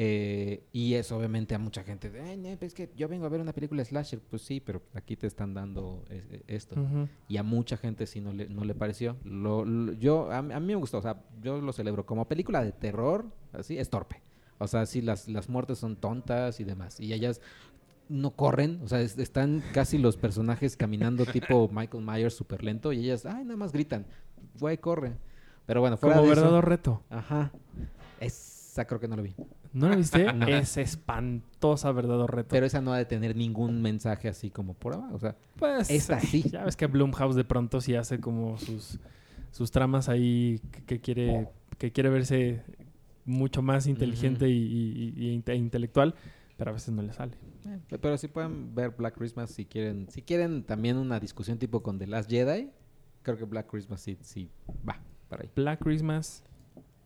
[0.00, 3.26] Eh, y es obviamente a mucha gente de, "Ay, no, pues es que yo vengo
[3.26, 4.20] a ver una película slasher.
[4.20, 6.76] Pues sí, pero aquí te están dando es- eh, esto.
[7.26, 9.16] Y a mucha gente sí no le, no le pareció.
[9.24, 12.06] Lo, lo- yo, a, mí- a mí me gustó, o sea, yo lo celebro.
[12.06, 14.22] Como película de terror, así, es torpe.
[14.58, 17.00] O sea, sí, las, las muertes son tontas y demás.
[17.00, 17.40] Y ellas
[18.08, 21.26] no corren, o sea, es- están casi los personajes caminando
[21.56, 24.06] tipo Michael Myers súper lento y ellas, ay, nada más gritan,
[24.60, 25.16] güey, corre.
[25.66, 27.02] Pero bueno, fuera Como de eso- verdadero reto.
[27.10, 27.50] Ajá.
[28.20, 29.34] Esa creo que no lo vi.
[29.72, 30.24] ¿No la viste?
[30.32, 30.46] No.
[30.46, 32.48] Es espantosa verdadero reto.
[32.50, 35.14] Pero esa no ha de tener ningún mensaje así como por abajo.
[35.14, 36.42] O sea, pues, esta sí.
[36.50, 38.98] Ya ves que Blumhouse de pronto sí hace como sus,
[39.50, 41.48] sus tramas ahí que, que quiere,
[41.78, 42.62] que quiere verse
[43.24, 46.14] mucho más inteligente y, y- y- y inte- intelectual,
[46.56, 47.36] pero a veces no le sale.
[47.66, 51.82] Eh, Pero si pueden ver Black Christmas si quieren, si quieren también una discusión tipo
[51.82, 52.70] con The Last Jedi,
[53.22, 54.50] creo que Black Christmas sí, sí
[54.88, 54.98] va
[55.28, 55.50] para ahí.
[55.54, 56.42] Black Christmas,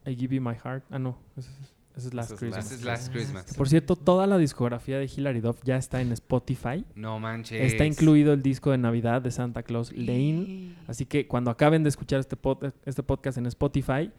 [0.07, 0.85] I Give You My Heart.
[0.91, 2.69] Ah, no, ese es, ese es Last Christmas.
[2.69, 3.55] This is Last Christmas.
[3.55, 6.85] Por cierto, toda la discografía de Hilary Duff ya está en Spotify.
[6.95, 7.73] No manches.
[7.73, 10.75] Está incluido el disco de Navidad de Santa Claus Lane.
[10.87, 14.11] Así que cuando acaben de escuchar este, pod- este podcast en Spotify,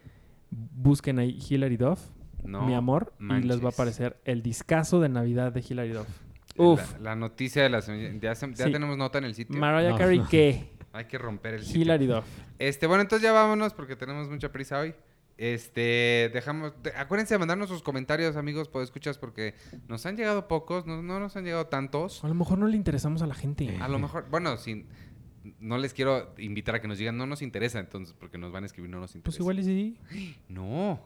[0.50, 2.00] busquen ahí Hilary Duff,
[2.44, 6.08] No mi amor, y les va a aparecer el discazo de Navidad de Hilary Duff.
[6.56, 8.16] Uf, La, noticia de la semana.
[8.20, 8.70] Ya, se- ya Sí.
[8.72, 9.58] tenemos nota en el sitio.
[9.58, 9.98] Mariah No.
[9.98, 10.70] Carey, ¿qué?
[10.92, 11.82] Hay que romper el sitio.
[11.82, 12.24] Hilary Duff.
[12.60, 14.94] Este, bueno, entonces ya vámonos porque tenemos mucha prisa hoy.
[15.36, 19.54] Este, dejamos, de- acuérdense de mandarnos sus comentarios, amigos, pues escuchas porque
[19.88, 22.22] nos han llegado pocos, no, no nos han llegado tantos.
[22.24, 23.76] A lo mejor no le interesamos a la gente.
[23.80, 24.86] A lo mejor, bueno, sin,
[25.58, 28.62] no les quiero invitar a que nos digan, no nos interesa, entonces, porque nos van
[28.62, 29.24] a escribir, no nos interesa.
[29.24, 30.36] Pues igual y sí.
[30.48, 31.00] No.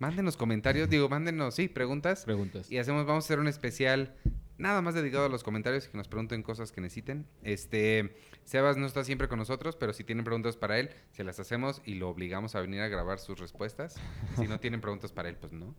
[0.00, 2.24] Mándenos comentarios, digo, mándenos, sí, preguntas.
[2.24, 2.70] Preguntas.
[2.70, 4.12] Y hacemos, vamos a hacer un especial
[4.58, 7.26] nada más dedicado a los comentarios y que nos pregunten cosas que necesiten.
[7.42, 11.40] Este, Sebas no está siempre con nosotros, pero si tienen preguntas para él, se las
[11.40, 13.96] hacemos y lo obligamos a venir a grabar sus respuestas.
[14.36, 15.74] Si no tienen preguntas para él, pues no.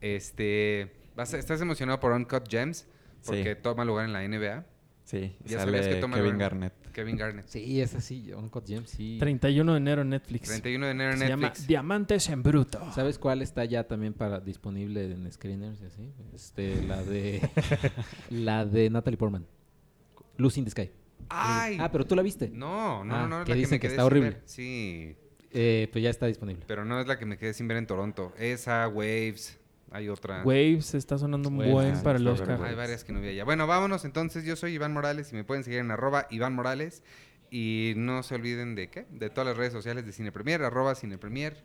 [0.00, 2.86] Este, vas a- ¿estás emocionado por Uncut Gems?
[3.24, 3.60] Porque Sí.
[3.62, 4.64] toma lugar en la NBA.
[5.04, 6.74] Sí, Ya sabías que sale toma Kevin lugar- Garnett.
[6.96, 7.46] Kevin Garnett.
[7.46, 9.18] Sí, es así, Uncut Gems, sí.
[9.20, 10.48] 31 de enero en Netflix.
[10.48, 11.66] 31 de enero en Se llama Netflix.
[11.68, 12.90] Diamantes en Bruto.
[12.94, 16.10] ¿Sabes cuál está ya también para disponible en screeners y así?
[16.34, 17.42] Este, la de
[18.30, 19.46] la de Natalie Portman.
[20.38, 20.90] Lucy in the Sky.
[21.28, 21.76] ¡Ay!
[21.80, 22.48] Ah, pero tú la viste.
[22.48, 24.30] No, no, Ah, no, es que la dicen me que quedé está sin horrible.
[24.30, 24.42] ver.
[24.46, 25.16] Sí,
[25.52, 26.64] Eh, pues ya está disponible.
[26.66, 28.32] pero no es la que me quedé sin ver en Toronto.
[28.38, 29.58] Esa, Waves,
[29.90, 30.42] hay otra.
[30.44, 32.62] Waves está sonando un buen para el Oscar.
[32.62, 33.44] Hay varias que no vi allá.
[33.44, 34.44] Bueno, vámonos entonces.
[34.44, 37.02] Yo soy Iván Morales y me pueden seguir en arroba Iván Morales.
[37.50, 39.06] Y no se olviden de qué?
[39.10, 41.62] De todas las redes sociales de Cine Premier, arroba Cine Premier,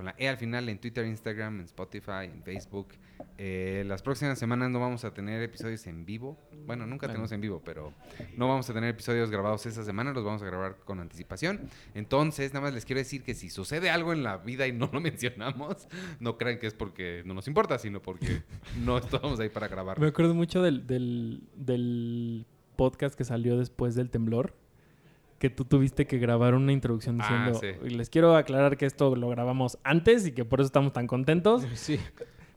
[0.00, 2.88] con la E al final en Twitter, Instagram, en Spotify, en Facebook.
[3.36, 6.38] Eh, las próximas semanas no vamos a tener episodios en vivo.
[6.64, 7.12] Bueno, nunca Bueno.
[7.12, 7.92] tenemos en vivo, pero
[8.34, 11.68] no vamos a tener episodios grabados esta semana, los vamos a grabar con anticipación.
[11.94, 14.88] Entonces, nada más les quiero decir que si sucede algo en la vida y no
[14.90, 15.86] lo mencionamos,
[16.18, 18.42] no crean que es porque no nos importa, sino porque
[18.82, 20.00] no estamos ahí para grabar.
[20.00, 22.46] Me acuerdo mucho del, del, del
[22.76, 24.54] podcast que salió después del temblor.
[25.40, 27.58] Que tú tuviste que grabar una introducción Ah, diciendo.
[27.82, 27.86] sí.
[27.88, 31.08] "Y Les quiero aclarar que esto lo grabamos antes y que por eso estamos tan
[31.08, 31.62] contentos.
[31.74, 31.98] Sí.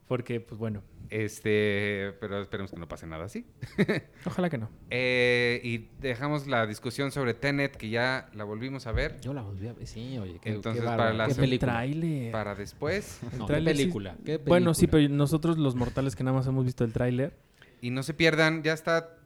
[0.06, 3.46] Porque, pues bueno, Este, pero esperemos que no pase nada así.
[4.26, 4.68] ojalá que no.
[4.90, 9.40] Eh, y dejamos la discusión sobre Tenet, que ya la volvimos a ver, Yo la
[9.42, 9.86] volví a ver.
[9.86, 11.86] Sí, oye, qué, Entonces, qué para la ¿Qué seg- película?
[12.32, 13.20] Para después.
[13.38, 14.16] No, qué película,
[14.46, 17.34] Bueno, sí, pero nosotros los mortales que nada más hemos visto el tráiler.
[17.80, 19.16] Y no se pierdan, ya está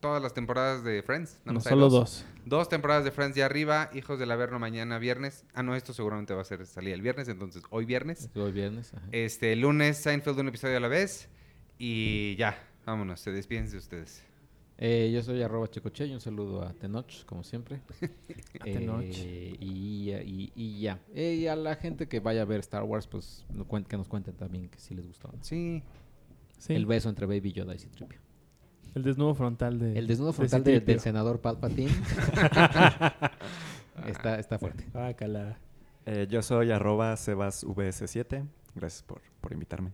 [0.00, 1.34] todas las temporadas de Friends.
[1.40, 2.24] Nada No, más hay solo dos.
[2.46, 3.90] Dos temporadas de Friends ya arriba.
[3.94, 5.44] Hijos del Averno mañana viernes.
[5.54, 8.30] Ah, no, esto seguramente va a ser salir el viernes, entonces hoy viernes.
[8.34, 8.92] Hoy viernes.
[8.94, 9.06] ajá.
[9.12, 11.28] Este, lunes Seinfeld un episodio a la vez.
[11.78, 14.22] Y ya, vámonos, se despiden de ustedes.
[14.82, 17.82] Eh, yo soy arroba checoche y un saludo a Tenoch, como siempre.
[18.60, 19.02] A Tenoch.
[19.04, 20.98] Eh, y, ya- y- y ya.
[21.14, 24.08] Eh, y a la gente que vaya a ver Star Wars, pues no que nos
[24.08, 25.28] cuenten también que sí les gustó.
[25.28, 25.38] ¿no?
[25.44, 25.82] Sí.
[26.56, 26.72] Sí.
[26.74, 28.18] El beso entre Baby Yoda y Citripio.
[28.94, 29.98] El desnudo frontal de.
[29.98, 31.90] El desnudo de frontal de- del senador Palpatine
[34.06, 34.84] está, está fuerte.
[34.94, 35.58] Ah, cala.
[36.06, 38.44] Eh, yo soy arroba sebasvs7.
[38.74, 39.90] Gracias por, por invitarme.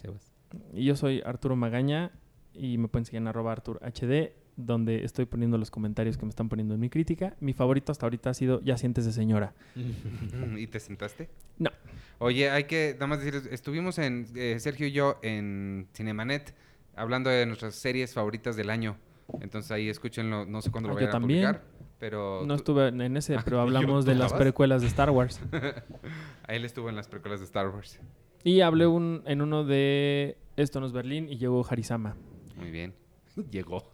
[0.00, 0.32] Sebas.
[0.72, 2.12] Y yo soy Arturo Magaña
[2.54, 6.30] y me pueden seguir en arroba Artur HD, donde estoy poniendo los comentarios que me
[6.30, 7.36] están poniendo en mi crítica.
[7.40, 9.54] Mi favorito hasta ahorita ha sido Ya sientes de señora.
[10.56, 11.28] ¿Y te sentaste?
[11.58, 11.70] No.
[12.18, 16.54] Oye, hay que nada más decir, estuvimos en, eh, Sergio y yo en Cinemanet
[16.96, 18.96] hablando de nuestras series favoritas del año.
[19.40, 21.44] Entonces ahí escúchenlo, no sé cuándo lo Ah, yo vayan a también.
[21.46, 21.62] publicar,
[21.98, 25.40] pero No tú- estuve en ese, pero hablamos ¿tú de las precuelas de Star Wars.
[26.46, 27.98] ahí él estuvo en las películas de Star Wars.
[28.44, 32.16] Y hablé un, en uno de Esto no es Berlín y llegó Harisama.
[32.56, 32.94] Muy bien.
[33.50, 33.90] Llegó.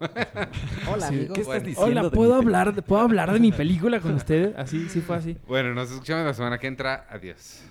[0.89, 1.33] Hola, Sí, amigos.
[1.35, 4.55] ¿qué estás diciendo Hola, ¿puedo hablar, de, ¿puedo hablar de mi película con ustedes?
[4.55, 5.37] Así, sí fue así.
[5.47, 7.05] bueno, nos escuchamos la semana que entra.
[7.09, 7.61] Adiós.